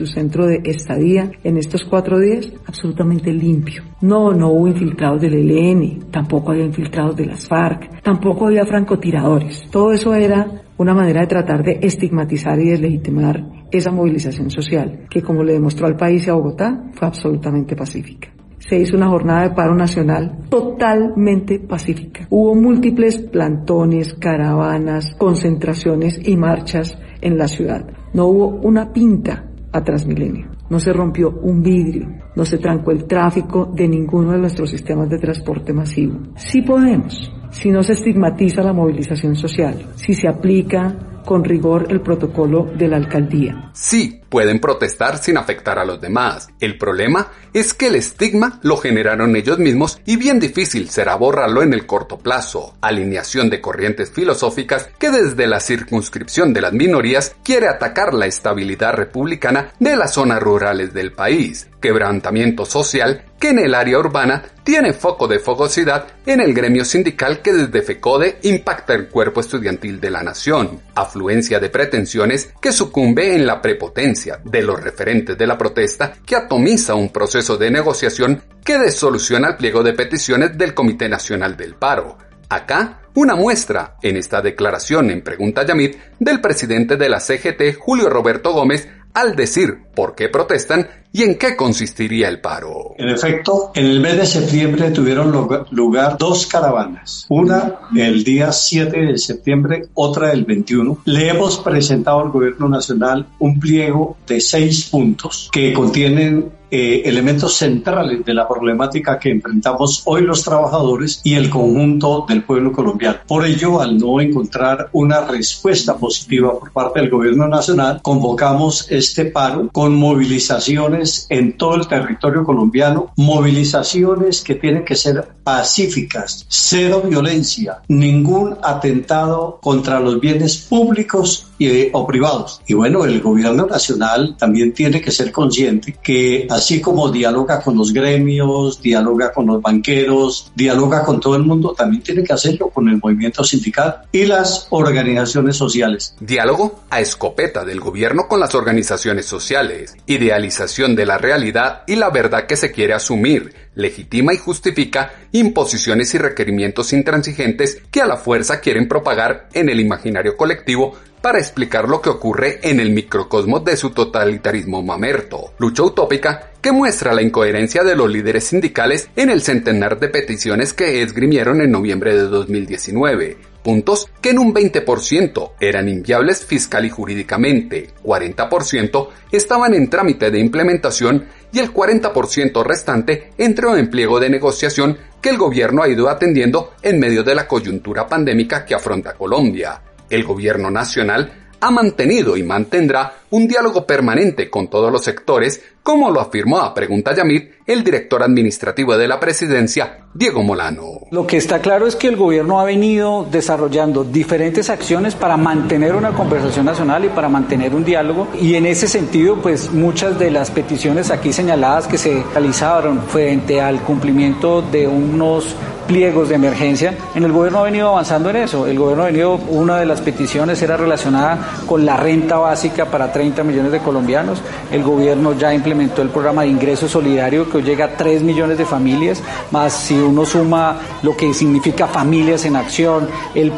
centro 0.05 0.45
de 0.45 0.61
estadía 0.65 1.31
en 1.43 1.57
estos 1.57 1.83
cuatro 1.83 2.19
días, 2.19 2.47
absolutamente 2.67 3.33
limpio. 3.33 3.83
No, 4.01 4.31
no 4.31 4.51
hubo 4.51 4.67
infiltrados 4.67 5.19
del 5.19 5.33
ELN, 5.33 6.11
tampoco 6.11 6.51
había 6.51 6.65
infiltrados 6.65 7.15
de 7.15 7.25
las 7.25 7.47
FARC, 7.47 8.03
tampoco 8.03 8.45
había 8.45 8.67
francotiradores. 8.67 9.67
Todo 9.71 9.93
eso 9.93 10.13
era 10.13 10.61
una 10.77 10.93
manera 10.93 11.21
de 11.21 11.27
tratar 11.27 11.63
de 11.63 11.79
estigmatizar 11.81 12.59
y 12.59 12.69
deslegitimar 12.69 13.43
esa 13.71 13.91
movilización 13.91 14.51
social, 14.51 15.07
que 15.09 15.23
como 15.23 15.43
le 15.43 15.53
demostró 15.53 15.87
al 15.87 15.95
país 15.95 16.27
y 16.27 16.29
a 16.29 16.33
Bogotá, 16.33 16.83
fue 16.93 17.07
absolutamente 17.07 17.75
pacífica. 17.75 18.29
Se 18.67 18.77
hizo 18.77 18.95
una 18.95 19.09
jornada 19.09 19.43
de 19.43 19.55
paro 19.55 19.75
nacional 19.75 20.45
totalmente 20.49 21.59
pacífica. 21.59 22.27
Hubo 22.29 22.55
múltiples 22.55 23.17
plantones, 23.17 24.13
caravanas, 24.13 25.13
concentraciones 25.17 26.19
y 26.27 26.37
marchas 26.37 26.97
en 27.21 27.37
la 27.37 27.47
ciudad. 27.47 27.85
No 28.13 28.27
hubo 28.27 28.47
una 28.61 28.93
pinta 28.93 29.45
a 29.73 29.83
Transmilenio. 29.83 30.49
No 30.69 30.79
se 30.79 30.93
rompió 30.93 31.31
un 31.41 31.61
vidrio, 31.61 32.07
no 32.35 32.45
se 32.45 32.57
trancó 32.57 32.91
el 32.91 33.05
tráfico 33.05 33.69
de 33.73 33.87
ninguno 33.87 34.31
de 34.31 34.37
nuestros 34.37 34.69
sistemas 34.69 35.09
de 35.09 35.17
transporte 35.17 35.73
masivo. 35.73 36.19
Sí 36.35 36.61
podemos, 36.61 37.29
si 37.49 37.69
no 37.69 37.83
se 37.83 37.93
estigmatiza 37.93 38.63
la 38.63 38.71
movilización 38.71 39.35
social, 39.35 39.75
si 39.95 40.13
se 40.13 40.29
aplica 40.29 41.21
con 41.25 41.43
rigor 41.43 41.87
el 41.89 42.01
protocolo 42.01 42.67
de 42.77 42.87
la 42.87 42.97
alcaldía. 42.97 43.69
Sí, 43.73 44.20
pueden 44.31 44.59
protestar 44.59 45.17
sin 45.17 45.37
afectar 45.37 45.77
a 45.77 45.85
los 45.85 45.99
demás. 45.99 46.47
El 46.61 46.77
problema 46.77 47.27
es 47.53 47.73
que 47.73 47.87
el 47.87 47.95
estigma 47.95 48.59
lo 48.63 48.77
generaron 48.77 49.35
ellos 49.35 49.59
mismos 49.59 49.99
y 50.05 50.15
bien 50.15 50.39
difícil 50.39 50.89
será 50.89 51.15
borrarlo 51.15 51.61
en 51.61 51.73
el 51.73 51.85
corto 51.85 52.17
plazo. 52.17 52.77
Alineación 52.81 53.49
de 53.49 53.59
corrientes 53.59 54.09
filosóficas 54.09 54.89
que 54.97 55.11
desde 55.11 55.47
la 55.47 55.59
circunscripción 55.59 56.53
de 56.53 56.61
las 56.61 56.71
minorías 56.71 57.35
quiere 57.43 57.67
atacar 57.67 58.13
la 58.13 58.25
estabilidad 58.25 58.93
republicana 58.93 59.73
de 59.79 59.97
las 59.97 60.13
zonas 60.13 60.41
rurales 60.41 60.93
del 60.93 61.11
país. 61.11 61.67
Quebrantamiento 61.81 62.63
social 62.63 63.25
que 63.39 63.49
en 63.49 63.59
el 63.59 63.73
área 63.73 63.97
urbana 63.97 64.43
tiene 64.63 64.93
foco 64.93 65.27
de 65.27 65.39
fogosidad 65.39 66.05
en 66.27 66.39
el 66.39 66.53
gremio 66.53 66.85
sindical 66.85 67.41
que 67.41 67.51
desde 67.51 67.81
FECODE 67.81 68.37
impacta 68.43 68.93
el 68.93 69.07
cuerpo 69.09 69.41
estudiantil 69.41 69.99
de 69.99 70.11
la 70.11 70.21
nación. 70.21 70.79
Afluencia 70.93 71.59
de 71.59 71.69
pretensiones 71.69 72.53
que 72.61 72.71
sucumbe 72.71 73.33
en 73.33 73.47
la 73.47 73.59
prepotencia 73.59 74.20
de 74.43 74.61
los 74.61 74.81
referentes 74.81 75.37
de 75.37 75.47
la 75.47 75.57
protesta 75.57 76.13
que 76.25 76.35
atomiza 76.35 76.95
un 76.95 77.09
proceso 77.09 77.57
de 77.57 77.71
negociación 77.71 78.43
que 78.63 78.77
desoluciona 78.77 79.49
el 79.49 79.57
pliego 79.57 79.83
de 79.83 79.93
peticiones 79.93 80.57
del 80.57 80.73
Comité 80.73 81.09
Nacional 81.09 81.57
del 81.57 81.75
Paro. 81.75 82.17
Acá, 82.49 83.01
una 83.15 83.35
muestra 83.35 83.95
en 84.01 84.17
esta 84.17 84.41
declaración 84.41 85.09
en 85.09 85.21
Pregunta 85.21 85.65
Yamit 85.65 85.97
del 86.19 86.41
presidente 86.41 86.97
de 86.97 87.09
la 87.09 87.19
CGT, 87.19 87.77
Julio 87.79 88.09
Roberto 88.09 88.53
Gómez, 88.53 88.87
al 89.13 89.35
decir 89.35 89.83
por 89.95 90.15
qué 90.15 90.29
protestan 90.29 90.87
y 91.13 91.23
en 91.23 91.37
qué 91.37 91.55
consistiría 91.55 92.29
el 92.29 92.39
paro. 92.39 92.95
En 92.97 93.09
efecto, 93.09 93.71
en 93.75 93.85
el 93.85 93.99
mes 93.99 94.17
de 94.17 94.25
septiembre 94.25 94.91
tuvieron 94.91 95.31
lugar 95.71 96.17
dos 96.17 96.47
caravanas, 96.47 97.25
una 97.29 97.79
el 97.95 98.23
día 98.23 98.51
7 98.51 98.97
de 98.97 99.17
septiembre, 99.17 99.89
otra 99.93 100.31
el 100.31 100.45
21. 100.45 100.99
Le 101.05 101.27
hemos 101.27 101.59
presentado 101.59 102.21
al 102.21 102.29
gobierno 102.29 102.69
nacional 102.69 103.27
un 103.39 103.59
pliego 103.59 104.17
de 104.25 104.39
seis 104.39 104.85
puntos 104.85 105.49
que 105.51 105.73
contienen 105.73 106.51
eh, 106.71 107.01
elementos 107.05 107.55
centrales 107.55 108.23
de 108.23 108.33
la 108.33 108.47
problemática 108.47 109.19
que 109.19 109.29
enfrentamos 109.29 110.03
hoy 110.05 110.21
los 110.21 110.43
trabajadores 110.43 111.19
y 111.23 111.33
el 111.33 111.49
conjunto 111.49 112.25
del 112.27 112.43
pueblo 112.43 112.71
colombiano. 112.71 113.17
Por 113.27 113.45
ello, 113.45 113.81
al 113.81 113.97
no 113.97 114.21
encontrar 114.21 114.89
una 114.93 115.21
respuesta 115.21 115.97
positiva 115.97 116.57
por 116.57 116.71
parte 116.71 117.01
del 117.01 117.09
gobierno 117.09 117.47
nacional, 117.47 117.99
convocamos 118.01 118.89
este 118.89 119.25
paro 119.25 119.69
con 119.71 119.95
movilizaciones 119.95 121.27
en 121.29 121.57
todo 121.57 121.75
el 121.75 121.87
territorio 121.87 122.43
colombiano, 122.43 123.11
movilizaciones 123.17 124.41
que 124.41 124.55
tienen 124.55 124.85
que 124.85 124.95
ser 124.95 125.27
pacíficas, 125.43 126.45
cero 126.47 127.03
violencia, 127.05 127.81
ningún 127.87 128.57
atentado 128.63 129.59
contra 129.61 129.99
los 129.99 130.19
bienes 130.19 130.57
públicos 130.57 131.47
y, 131.57 131.89
o 131.91 132.07
privados. 132.07 132.61
Y 132.67 132.73
bueno, 132.73 133.05
el 133.05 133.21
gobierno 133.21 133.65
nacional 133.65 134.35
también 134.37 134.73
tiene 134.73 135.01
que 135.01 135.11
ser 135.11 135.31
consciente 135.31 135.97
que 136.01 136.47
así 136.61 136.79
como 136.79 137.09
dialoga 137.09 137.59
con 137.59 137.75
los 137.75 137.91
gremios, 137.91 138.79
dialoga 138.83 139.33
con 139.33 139.47
los 139.47 139.59
banqueros, 139.59 140.51
dialoga 140.55 141.03
con 141.03 141.19
todo 141.19 141.35
el 141.35 141.41
mundo, 141.41 141.73
también 141.75 142.03
tiene 142.03 142.23
que 142.23 142.33
hacerlo 142.33 142.69
con 142.69 142.87
el 142.87 142.99
movimiento 143.01 143.43
sindical 143.43 144.03
y 144.11 144.25
las 144.25 144.67
organizaciones 144.69 145.57
sociales. 145.57 146.15
Diálogo 146.19 146.81
a 146.91 147.01
escopeta 147.01 147.65
del 147.65 147.79
gobierno 147.79 148.27
con 148.27 148.39
las 148.39 148.53
organizaciones 148.53 149.25
sociales, 149.25 149.95
idealización 150.05 150.95
de 150.95 151.07
la 151.07 151.17
realidad 151.17 151.81
y 151.87 151.95
la 151.95 152.11
verdad 152.11 152.45
que 152.45 152.55
se 152.55 152.71
quiere 152.71 152.93
asumir, 152.93 153.55
legitima 153.73 154.31
y 154.31 154.37
justifica 154.37 155.13
imposiciones 155.31 156.13
y 156.13 156.19
requerimientos 156.19 156.93
intransigentes 156.93 157.81
que 157.89 158.01
a 158.01 158.05
la 158.05 158.17
fuerza 158.17 158.59
quieren 158.59 158.87
propagar 158.87 159.49
en 159.53 159.69
el 159.69 159.79
imaginario 159.79 160.37
colectivo 160.37 160.93
para 161.21 161.39
explicar 161.39 161.87
lo 161.87 162.01
que 162.01 162.09
ocurre 162.09 162.59
en 162.63 162.79
el 162.79 162.91
microcosmos 162.91 163.63
de 163.63 163.77
su 163.77 163.91
totalitarismo 163.91 164.81
mamerto. 164.81 165.53
Lucha 165.59 165.83
utópica 165.83 166.51
que 166.61 166.71
muestra 166.71 167.13
la 167.13 167.21
incoherencia 167.21 167.83
de 167.83 167.95
los 167.95 168.09
líderes 168.09 168.45
sindicales 168.45 169.09
en 169.15 169.29
el 169.29 169.41
centenar 169.41 169.99
de 169.99 170.09
peticiones 170.09 170.73
que 170.73 171.01
esgrimieron 171.01 171.61
en 171.61 171.71
noviembre 171.71 172.15
de 172.15 172.23
2019, 172.23 173.37
puntos 173.63 174.09
que 174.21 174.29
en 174.29 174.39
un 174.39 174.53
20% 174.53 175.51
eran 175.59 175.89
inviables 175.89 176.45
fiscal 176.45 176.85
y 176.85 176.89
jurídicamente, 176.89 177.89
40% 178.03 179.07
estaban 179.31 179.73
en 179.73 179.89
trámite 179.89 180.29
de 180.29 180.39
implementación 180.39 181.25
y 181.51 181.59
el 181.59 181.73
40% 181.73 182.63
restante 182.63 183.31
entró 183.37 183.75
en 183.75 183.89
pliego 183.89 184.19
de 184.19 184.29
negociación 184.29 184.97
que 185.19 185.29
el 185.29 185.37
gobierno 185.37 185.83
ha 185.83 185.89
ido 185.89 186.09
atendiendo 186.09 186.73
en 186.81 186.99
medio 186.99 187.23
de 187.23 187.35
la 187.35 187.47
coyuntura 187.47 188.07
pandémica 188.07 188.65
que 188.65 188.75
afronta 188.75 189.13
Colombia 189.13 189.81
el 190.11 190.23
gobierno 190.23 190.69
nacional 190.69 191.41
ha 191.61 191.69
mantenido 191.69 192.35
y 192.35 192.43
mantendrá 192.43 193.13
un 193.29 193.47
diálogo 193.47 193.85
permanente 193.85 194.49
con 194.49 194.67
todos 194.67 194.91
los 194.91 195.03
sectores, 195.03 195.61
como 195.83 196.09
lo 196.09 196.19
afirmó 196.19 196.57
a 196.57 196.73
Pregunta 196.73 197.15
Yamit 197.15 197.51
el 197.67 197.83
director 197.83 198.21
administrativo 198.23 198.97
de 198.97 199.07
la 199.07 199.19
presidencia, 199.19 199.99
Diego 200.13 200.43
Molano. 200.43 201.01
Lo 201.11 201.25
que 201.25 201.37
está 201.37 201.59
claro 201.59 201.87
es 201.87 201.95
que 201.95 202.07
el 202.07 202.17
gobierno 202.17 202.59
ha 202.59 202.65
venido 202.65 203.25
desarrollando 203.31 204.03
diferentes 204.03 204.69
acciones 204.69 205.15
para 205.15 205.37
mantener 205.37 205.95
una 205.95 206.11
conversación 206.11 206.65
nacional 206.65 207.05
y 207.05 207.09
para 207.09 207.29
mantener 207.29 207.73
un 207.73 207.85
diálogo 207.85 208.27
y 208.39 208.55
en 208.55 208.65
ese 208.65 208.87
sentido 208.87 209.37
pues 209.41 209.71
muchas 209.71 210.19
de 210.19 210.31
las 210.31 210.51
peticiones 210.51 211.11
aquí 211.11 211.31
señaladas 211.31 211.87
que 211.87 211.97
se 211.97 212.23
realizaron 212.33 213.03
frente 213.03 213.61
al 213.61 213.81
cumplimiento 213.81 214.61
de 214.63 214.87
unos 214.87 215.55
pliegos 215.91 216.29
de 216.29 216.35
emergencia. 216.35 216.93
En 217.15 217.25
el 217.25 217.33
gobierno 217.33 217.59
ha 217.59 217.63
venido 217.63 217.89
avanzando 217.89 218.29
en 218.29 218.37
eso. 218.37 218.65
El 218.65 218.79
gobierno 218.79 219.03
ha 219.03 219.07
venido, 219.07 219.35
una 219.49 219.77
de 219.77 219.85
las 219.85 219.99
peticiones 219.99 220.61
era 220.61 220.77
relacionada 220.77 221.37
con 221.67 221.85
la 221.85 221.97
renta 221.97 222.37
básica 222.37 222.85
para 222.85 223.11
30 223.11 223.43
millones 223.43 223.73
de 223.73 223.79
colombianos. 223.79 224.41
El 224.71 224.83
gobierno 224.83 225.33
ya 225.37 225.53
implementó 225.53 226.01
el 226.01 226.07
programa 226.07 226.43
de 226.43 226.47
ingreso 226.47 226.87
solidario 226.87 227.49
que 227.49 227.61
llega 227.61 227.85
a 227.85 227.97
3 227.97 228.23
millones 228.23 228.57
de 228.57 228.65
familias, 228.65 229.21
más 229.51 229.73
si 229.73 229.95
uno 229.95 230.25
suma 230.25 230.77
lo 231.03 231.17
que 231.17 231.33
significa 231.33 231.87
familias 231.87 232.45
en 232.45 232.55
acción, 232.55 233.09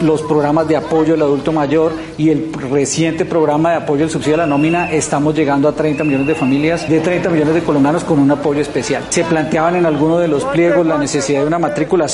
los 0.01 0.23
programas 0.23 0.67
de 0.67 0.75
apoyo 0.75 1.13
al 1.13 1.21
adulto 1.21 1.51
mayor 1.51 1.93
y 2.17 2.29
el 2.29 2.51
reciente 2.51 3.25
programa 3.25 3.71
de 3.71 3.75
apoyo 3.75 4.05
al 4.05 4.09
subsidio 4.09 4.35
a 4.35 4.37
la 4.39 4.47
nómina, 4.47 4.91
estamos 4.91 5.35
llegando 5.35 5.67
a 5.67 5.73
30 5.73 6.03
millones 6.03 6.27
de 6.27 6.35
familias, 6.35 6.89
de 6.89 6.99
30 6.99 7.29
millones 7.29 7.53
de 7.53 7.61
colombianos 7.61 8.03
con 8.03 8.17
un 8.17 8.31
apoyo 8.31 8.59
especial. 8.59 9.03
Se 9.09 9.23
planteaban 9.23 9.75
en 9.75 9.85
alguno 9.85 10.17
de 10.17 10.27
los 10.27 10.43
pliegos 10.45 10.87
la 10.87 10.97
necesidad 10.97 11.41
de 11.41 11.47
una 11.47 11.59
matrícula 11.59 12.07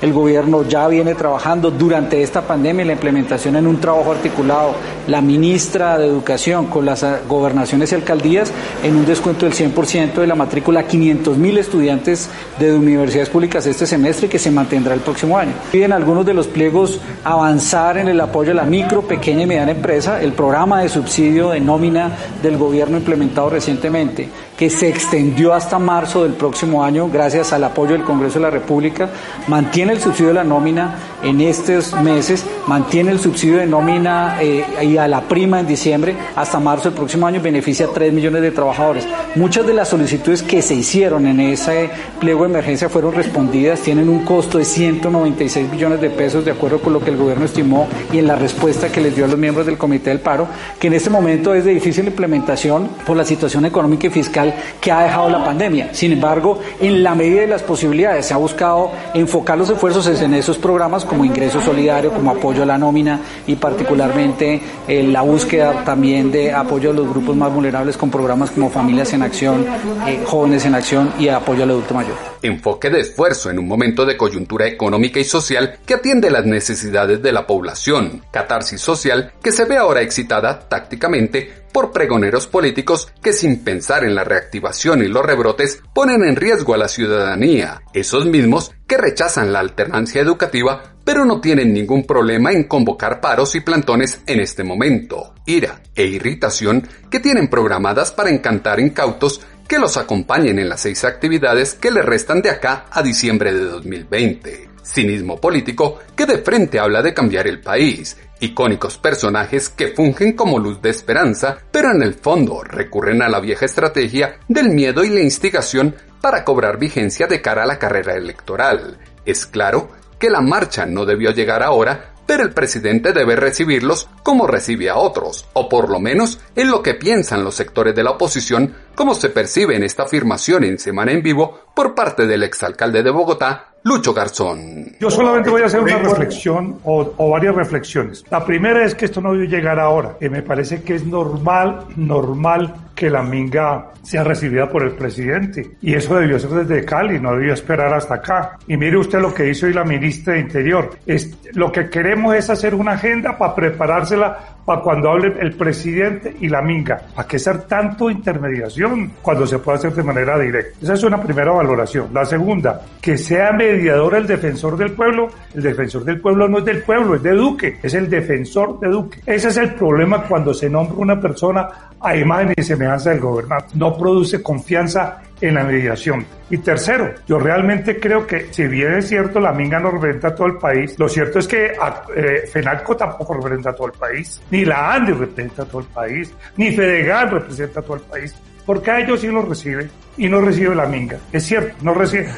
El 0.00 0.12
gobierno 0.12 0.66
ya 0.66 0.88
viene 0.88 1.14
trabajando 1.14 1.70
durante 1.70 2.22
esta 2.22 2.42
pandemia 2.42 2.84
la 2.84 2.92
implementación 2.92 3.56
en 3.56 3.66
un 3.66 3.80
trabajo 3.80 4.12
articulado, 4.12 4.74
la 5.06 5.20
ministra 5.20 5.98
de 5.98 6.06
Educación 6.06 6.66
con 6.66 6.86
las 6.86 7.04
gobernaciones 7.28 7.92
y 7.92 7.94
alcaldías 7.94 8.50
en 8.82 8.96
un 8.96 9.04
descuento 9.04 9.46
del 9.46 9.54
100% 9.54 10.14
de 10.14 10.26
la 10.26 10.34
matrícula 10.34 10.80
a 10.80 10.84
500 10.84 11.36
mil 11.36 11.58
estudiantes 11.58 12.30
de 12.58 12.74
universidades 12.74 13.28
públicas 13.28 13.66
este 13.66 13.86
semestre 13.86 14.28
que 14.28 14.38
se 14.38 14.50
mantendrá 14.50 14.94
el 14.94 15.00
próximo 15.00 15.38
año. 15.38 15.52
Piden 15.70 15.92
algunos 15.92 16.24
de 16.24 16.34
los 16.34 16.46
pliegos 16.46 17.00
avanzar 17.24 17.98
en 17.98 18.08
el 18.08 18.20
apoyo 18.20 18.52
a 18.52 18.54
la 18.54 18.64
micro, 18.64 19.02
pequeña 19.02 19.42
y 19.42 19.46
mediana 19.46 19.72
empresa, 19.72 20.20
el 20.20 20.32
programa 20.32 20.82
de 20.82 20.88
subsidio 20.88 21.50
de 21.50 21.60
nómina 21.60 22.12
del 22.42 22.56
gobierno 22.56 22.96
implementado 22.96 23.50
recientemente, 23.50 24.28
que 24.56 24.70
se 24.70 24.88
extendió 24.88 25.54
hasta 25.54 25.78
marzo 25.78 26.22
del 26.22 26.34
próximo 26.34 26.84
año 26.84 27.08
gracias 27.08 27.52
al 27.52 27.64
apoyo 27.64 27.92
del 27.92 28.04
Congreso 28.04 28.38
de 28.38 28.42
la 28.42 28.50
República, 28.50 29.10
mantiene 29.48 29.92
el 29.92 30.00
subsidio 30.00 30.28
de 30.28 30.34
la 30.34 30.44
nómina 30.44 30.94
en 31.22 31.40
estos 31.40 31.92
meses, 32.00 32.44
mantiene 32.66 33.12
el 33.12 33.20
subsidio 33.20 33.58
de 33.58 33.66
nómina 33.66 34.38
eh, 34.40 34.64
y 34.82 34.96
a 34.96 35.06
la 35.06 35.22
prima 35.22 35.60
en 35.60 35.66
diciembre 35.66 36.16
hasta 36.34 36.58
marzo 36.58 36.84
del 36.84 36.94
próximo 36.94 37.26
año, 37.26 37.40
beneficia 37.40 37.86
a 37.86 37.92
3 37.92 38.12
millones 38.12 38.42
de 38.42 38.50
trabajadores. 38.50 39.06
Muchas 39.36 39.66
de 39.66 39.74
las 39.74 39.88
solicitudes 39.88 40.42
que 40.42 40.62
se 40.62 40.74
hicieron 40.74 41.26
en 41.26 41.40
ese 41.40 41.90
pliego 42.20 42.42
de 42.44 42.50
emergencia 42.50 42.88
fueron 42.88 43.14
respondidas, 43.14 43.80
tienen 43.80 44.08
un 44.08 44.24
costo 44.24 44.58
de 44.58 44.64
196 44.64 45.70
millones 45.70 46.00
de 46.00 46.10
pesos 46.10 46.44
de 46.44 46.50
acuerdo 46.50 46.80
con 46.80 46.92
lo 46.92 47.00
que 47.00 47.10
el 47.10 47.16
gobierno 47.16 47.44
estimó 47.44 47.88
y 48.12 48.18
en 48.18 48.26
la 48.26 48.36
respuesta 48.36 48.90
que 48.90 49.00
les 49.00 49.14
dio 49.14 49.24
a 49.24 49.28
los 49.28 49.38
miembros 49.38 49.66
del 49.66 49.78
Comité 49.78 50.10
del 50.10 50.20
Paro, 50.20 50.48
que 50.78 50.88
en 50.88 50.94
este 50.94 51.10
momento 51.10 51.54
es 51.54 51.64
de 51.64 51.72
difícil 51.72 52.06
implementación 52.06 52.88
por 53.06 53.16
la 53.16 53.24
situación 53.24 53.64
económica 53.64 54.06
y 54.06 54.10
fiscal 54.10 54.54
que 54.80 54.90
ha 54.90 55.02
dejado 55.02 55.28
la 55.28 55.44
pandemia. 55.44 55.94
Sin 55.94 56.12
embargo, 56.12 56.60
en 56.80 57.02
la 57.02 57.14
medida 57.14 57.42
de 57.42 57.46
las 57.46 57.62
posibilidades 57.62 58.26
se 58.26 58.34
ha 58.34 58.36
buscado 58.36 58.90
enfocar 59.22 59.56
los 59.56 59.70
esfuerzos 59.70 60.06
en 60.20 60.34
esos 60.34 60.58
programas 60.58 61.04
como 61.04 61.24
ingreso 61.24 61.60
solidario, 61.60 62.12
como 62.12 62.30
apoyo 62.30 62.62
a 62.62 62.66
la 62.66 62.78
nómina 62.78 63.20
y 63.46 63.56
particularmente 63.56 64.60
eh, 64.86 65.02
la 65.02 65.22
búsqueda 65.22 65.84
también 65.84 66.30
de 66.30 66.52
apoyo 66.52 66.90
a 66.90 66.92
los 66.92 67.08
grupos 67.08 67.34
más 67.36 67.52
vulnerables 67.52 67.96
con 67.96 68.10
programas 68.10 68.50
como 68.50 68.70
Familias 68.70 69.12
en 69.12 69.22
Acción, 69.22 69.66
eh, 70.06 70.22
Jóvenes 70.26 70.64
en 70.66 70.74
Acción 70.74 71.12
y 71.18 71.28
apoyo 71.28 71.62
al 71.62 71.70
adulto 71.70 71.94
mayor. 71.94 72.16
Enfoque 72.42 72.90
de 72.90 73.00
esfuerzo 73.00 73.50
en 73.50 73.58
un 73.58 73.68
momento 73.68 74.04
de 74.04 74.16
coyuntura 74.16 74.66
económica 74.66 75.20
y 75.20 75.24
social 75.24 75.78
que 75.86 75.94
atiende 75.94 76.30
las 76.30 76.44
necesidades 76.44 77.22
de 77.22 77.32
la 77.32 77.46
población. 77.46 78.22
Catarsis 78.30 78.80
social 78.80 79.32
que 79.42 79.52
se 79.52 79.64
ve 79.64 79.76
ahora 79.76 80.02
excitada 80.02 80.58
tácticamente 80.68 81.61
por 81.72 81.92
pregoneros 81.92 82.46
políticos 82.46 83.12
que 83.22 83.32
sin 83.32 83.64
pensar 83.64 84.04
en 84.04 84.14
la 84.14 84.24
reactivación 84.24 85.02
y 85.02 85.08
los 85.08 85.24
rebrotes 85.24 85.82
ponen 85.94 86.24
en 86.24 86.36
riesgo 86.36 86.74
a 86.74 86.78
la 86.78 86.88
ciudadanía, 86.88 87.82
esos 87.94 88.26
mismos 88.26 88.72
que 88.86 88.98
rechazan 88.98 89.52
la 89.52 89.60
alternancia 89.60 90.20
educativa 90.20 90.92
pero 91.04 91.24
no 91.24 91.40
tienen 91.40 91.72
ningún 91.72 92.04
problema 92.04 92.52
en 92.52 92.64
convocar 92.64 93.20
paros 93.20 93.54
y 93.54 93.60
plantones 93.60 94.20
en 94.26 94.40
este 94.40 94.64
momento, 94.64 95.34
ira 95.46 95.82
e 95.94 96.04
irritación 96.04 96.86
que 97.10 97.20
tienen 97.20 97.48
programadas 97.48 98.12
para 98.12 98.30
encantar 98.30 98.80
incautos 98.80 99.40
que 99.68 99.78
los 99.78 99.96
acompañen 99.96 100.58
en 100.58 100.68
las 100.68 100.82
seis 100.82 101.04
actividades 101.04 101.74
que 101.74 101.90
le 101.90 102.02
restan 102.02 102.42
de 102.42 102.50
acá 102.50 102.86
a 102.90 103.02
diciembre 103.02 103.52
de 103.52 103.64
2020. 103.64 104.71
Cinismo 104.92 105.40
político 105.40 106.00
que 106.14 106.26
de 106.26 106.38
frente 106.38 106.78
habla 106.78 107.02
de 107.02 107.14
cambiar 107.14 107.46
el 107.46 107.60
país 107.60 108.16
icónicos 108.42 108.98
personajes 108.98 109.68
que 109.68 109.88
fungen 109.88 110.32
como 110.32 110.58
luz 110.58 110.82
de 110.82 110.90
esperanza, 110.90 111.58
pero 111.70 111.92
en 111.92 112.02
el 112.02 112.14
fondo 112.14 112.62
recurren 112.64 113.22
a 113.22 113.28
la 113.28 113.40
vieja 113.40 113.66
estrategia 113.66 114.38
del 114.48 114.70
miedo 114.70 115.04
y 115.04 115.10
la 115.10 115.20
instigación 115.20 115.94
para 116.20 116.44
cobrar 116.44 116.78
vigencia 116.78 117.26
de 117.26 117.40
cara 117.40 117.62
a 117.62 117.66
la 117.66 117.78
carrera 117.78 118.14
electoral. 118.14 118.98
Es 119.24 119.46
claro 119.46 119.90
que 120.18 120.28
la 120.28 120.40
marcha 120.40 120.86
no 120.86 121.06
debió 121.06 121.30
llegar 121.30 121.62
ahora, 121.62 122.14
pero 122.26 122.42
el 122.42 122.52
presidente 122.52 123.12
debe 123.12 123.36
recibirlos 123.36 124.08
como 124.22 124.46
recibe 124.46 124.90
a 124.90 124.96
otros, 124.96 125.46
o 125.52 125.68
por 125.68 125.88
lo 125.88 126.00
menos 126.00 126.40
en 126.56 126.70
lo 126.70 126.82
que 126.82 126.94
piensan 126.94 127.44
los 127.44 127.54
sectores 127.54 127.94
de 127.94 128.02
la 128.02 128.10
oposición, 128.12 128.74
como 128.94 129.14
se 129.14 129.30
percibe 129.30 129.76
en 129.76 129.84
esta 129.84 130.04
afirmación 130.04 130.64
en 130.64 130.78
Semana 130.78 131.12
en 131.12 131.22
Vivo 131.22 131.60
por 131.74 131.94
parte 131.94 132.26
del 132.26 132.42
exalcalde 132.42 133.02
de 133.02 133.10
Bogotá, 133.10 133.71
Lucho 133.84 134.14
Garzón. 134.14 134.92
Yo 135.00 135.10
solamente 135.10 135.50
voy 135.50 135.62
a 135.62 135.66
hacer 135.66 135.80
una 135.80 135.98
reflexión 135.98 136.78
o, 136.84 137.30
varias 137.30 137.54
reflexiones. 137.54 138.24
La 138.30 138.44
primera 138.44 138.84
es 138.84 138.94
que 138.94 139.06
esto 139.06 139.20
no 139.20 139.32
debió 139.32 139.48
llegar 139.48 139.80
ahora. 139.80 140.16
que 140.20 140.30
me 140.30 140.42
parece 140.42 140.82
que 140.82 140.94
es 140.94 141.04
normal, 141.04 141.86
normal 141.96 142.74
que 142.94 143.10
la 143.10 143.22
minga 143.22 143.90
sea 144.02 144.22
recibida 144.22 144.68
por 144.68 144.84
el 144.84 144.92
presidente. 144.92 145.76
Y 145.80 145.94
eso 145.94 146.14
debió 146.14 146.38
ser 146.38 146.50
desde 146.50 146.84
Cali, 146.84 147.18
no 147.18 147.32
debió 147.32 147.54
esperar 147.54 147.92
hasta 147.92 148.14
acá. 148.14 148.58
Y 148.68 148.76
mire 148.76 148.96
usted 148.96 149.20
lo 149.20 149.34
que 149.34 149.48
hizo 149.50 149.66
hoy 149.66 149.72
la 149.72 149.84
ministra 149.84 150.34
de 150.34 150.40
Interior. 150.40 150.90
Es, 151.04 151.36
lo 151.54 151.72
que 151.72 151.90
queremos 151.90 152.34
es 152.36 152.50
hacer 152.50 152.74
una 152.74 152.92
agenda 152.92 153.36
para 153.36 153.54
preparársela 153.54 154.61
para 154.64 154.80
cuando 154.80 155.10
hable 155.10 155.34
el 155.40 155.54
presidente 155.54 156.36
y 156.40 156.48
la 156.48 156.62
minga. 156.62 157.00
¿Para 157.14 157.26
qué 157.26 157.36
hacer 157.36 157.62
tanto 157.62 158.10
intermediación 158.10 159.12
cuando 159.20 159.46
se 159.46 159.58
puede 159.58 159.78
hacer 159.78 159.92
de 159.92 160.02
manera 160.02 160.38
directa? 160.38 160.78
Esa 160.82 160.94
es 160.94 161.02
una 161.02 161.20
primera 161.20 161.52
valoración. 161.52 162.08
La 162.12 162.24
segunda, 162.24 162.82
que 163.00 163.18
sea 163.18 163.52
mediador 163.52 164.14
el 164.14 164.26
defensor 164.26 164.76
del 164.76 164.92
pueblo. 164.92 165.28
El 165.54 165.62
defensor 165.62 166.04
del 166.04 166.20
pueblo 166.20 166.48
no 166.48 166.58
es 166.58 166.64
del 166.64 166.82
pueblo, 166.82 167.14
es 167.14 167.22
de 167.22 167.32
Duque, 167.32 167.78
es 167.82 167.94
el 167.94 168.08
defensor 168.08 168.78
de 168.80 168.88
Duque. 168.88 169.20
Ese 169.26 169.48
es 169.48 169.56
el 169.56 169.74
problema 169.74 170.24
cuando 170.24 170.54
se 170.54 170.68
nombra 170.68 170.96
una 170.96 171.20
persona 171.20 171.68
a 172.02 172.16
imagen 172.16 172.54
y 172.56 172.62
semejanza 172.62 173.10
del 173.10 173.20
gobernante. 173.20 173.68
No 173.74 173.96
produce 173.96 174.42
confianza 174.42 175.22
en 175.40 175.54
la 175.54 175.64
mediación. 175.64 176.24
Y 176.50 176.58
tercero, 176.58 177.12
yo 177.26 177.38
realmente 177.38 177.98
creo 177.98 178.26
que 178.26 178.52
si 178.52 178.66
bien 178.66 178.94
es 178.94 179.08
cierto 179.08 179.40
la 179.40 179.52
Minga 179.52 179.80
no 179.80 179.90
representa 179.90 180.28
a 180.28 180.34
todo 180.34 180.46
el 180.46 180.58
país, 180.58 180.98
lo 180.98 181.08
cierto 181.08 181.40
es 181.40 181.48
que 181.48 181.72
eh, 182.14 182.46
FENALCO 182.50 182.96
tampoco 182.96 183.34
representa 183.34 183.70
a 183.70 183.74
todo 183.74 183.88
el 183.88 183.94
país, 183.94 184.40
ni 184.50 184.64
la 184.64 184.94
ANDI 184.94 185.12
representa 185.12 185.62
a 185.62 185.66
todo 185.66 185.80
el 185.80 185.88
país, 185.88 186.32
ni 186.56 186.70
FEDEGAL 186.70 187.30
representa 187.30 187.80
a 187.80 187.82
todo 187.82 187.96
el 187.96 188.02
país, 188.02 188.34
porque 188.64 188.90
a 188.90 189.00
ellos 189.00 189.20
sí 189.20 189.26
los 189.26 189.48
recibe 189.48 189.88
y 190.16 190.28
no 190.28 190.40
recibe 190.40 190.74
la 190.74 190.86
Minga. 190.86 191.18
Es 191.32 191.44
cierto, 191.44 191.74
no 191.82 191.94
recibe, 191.94 192.28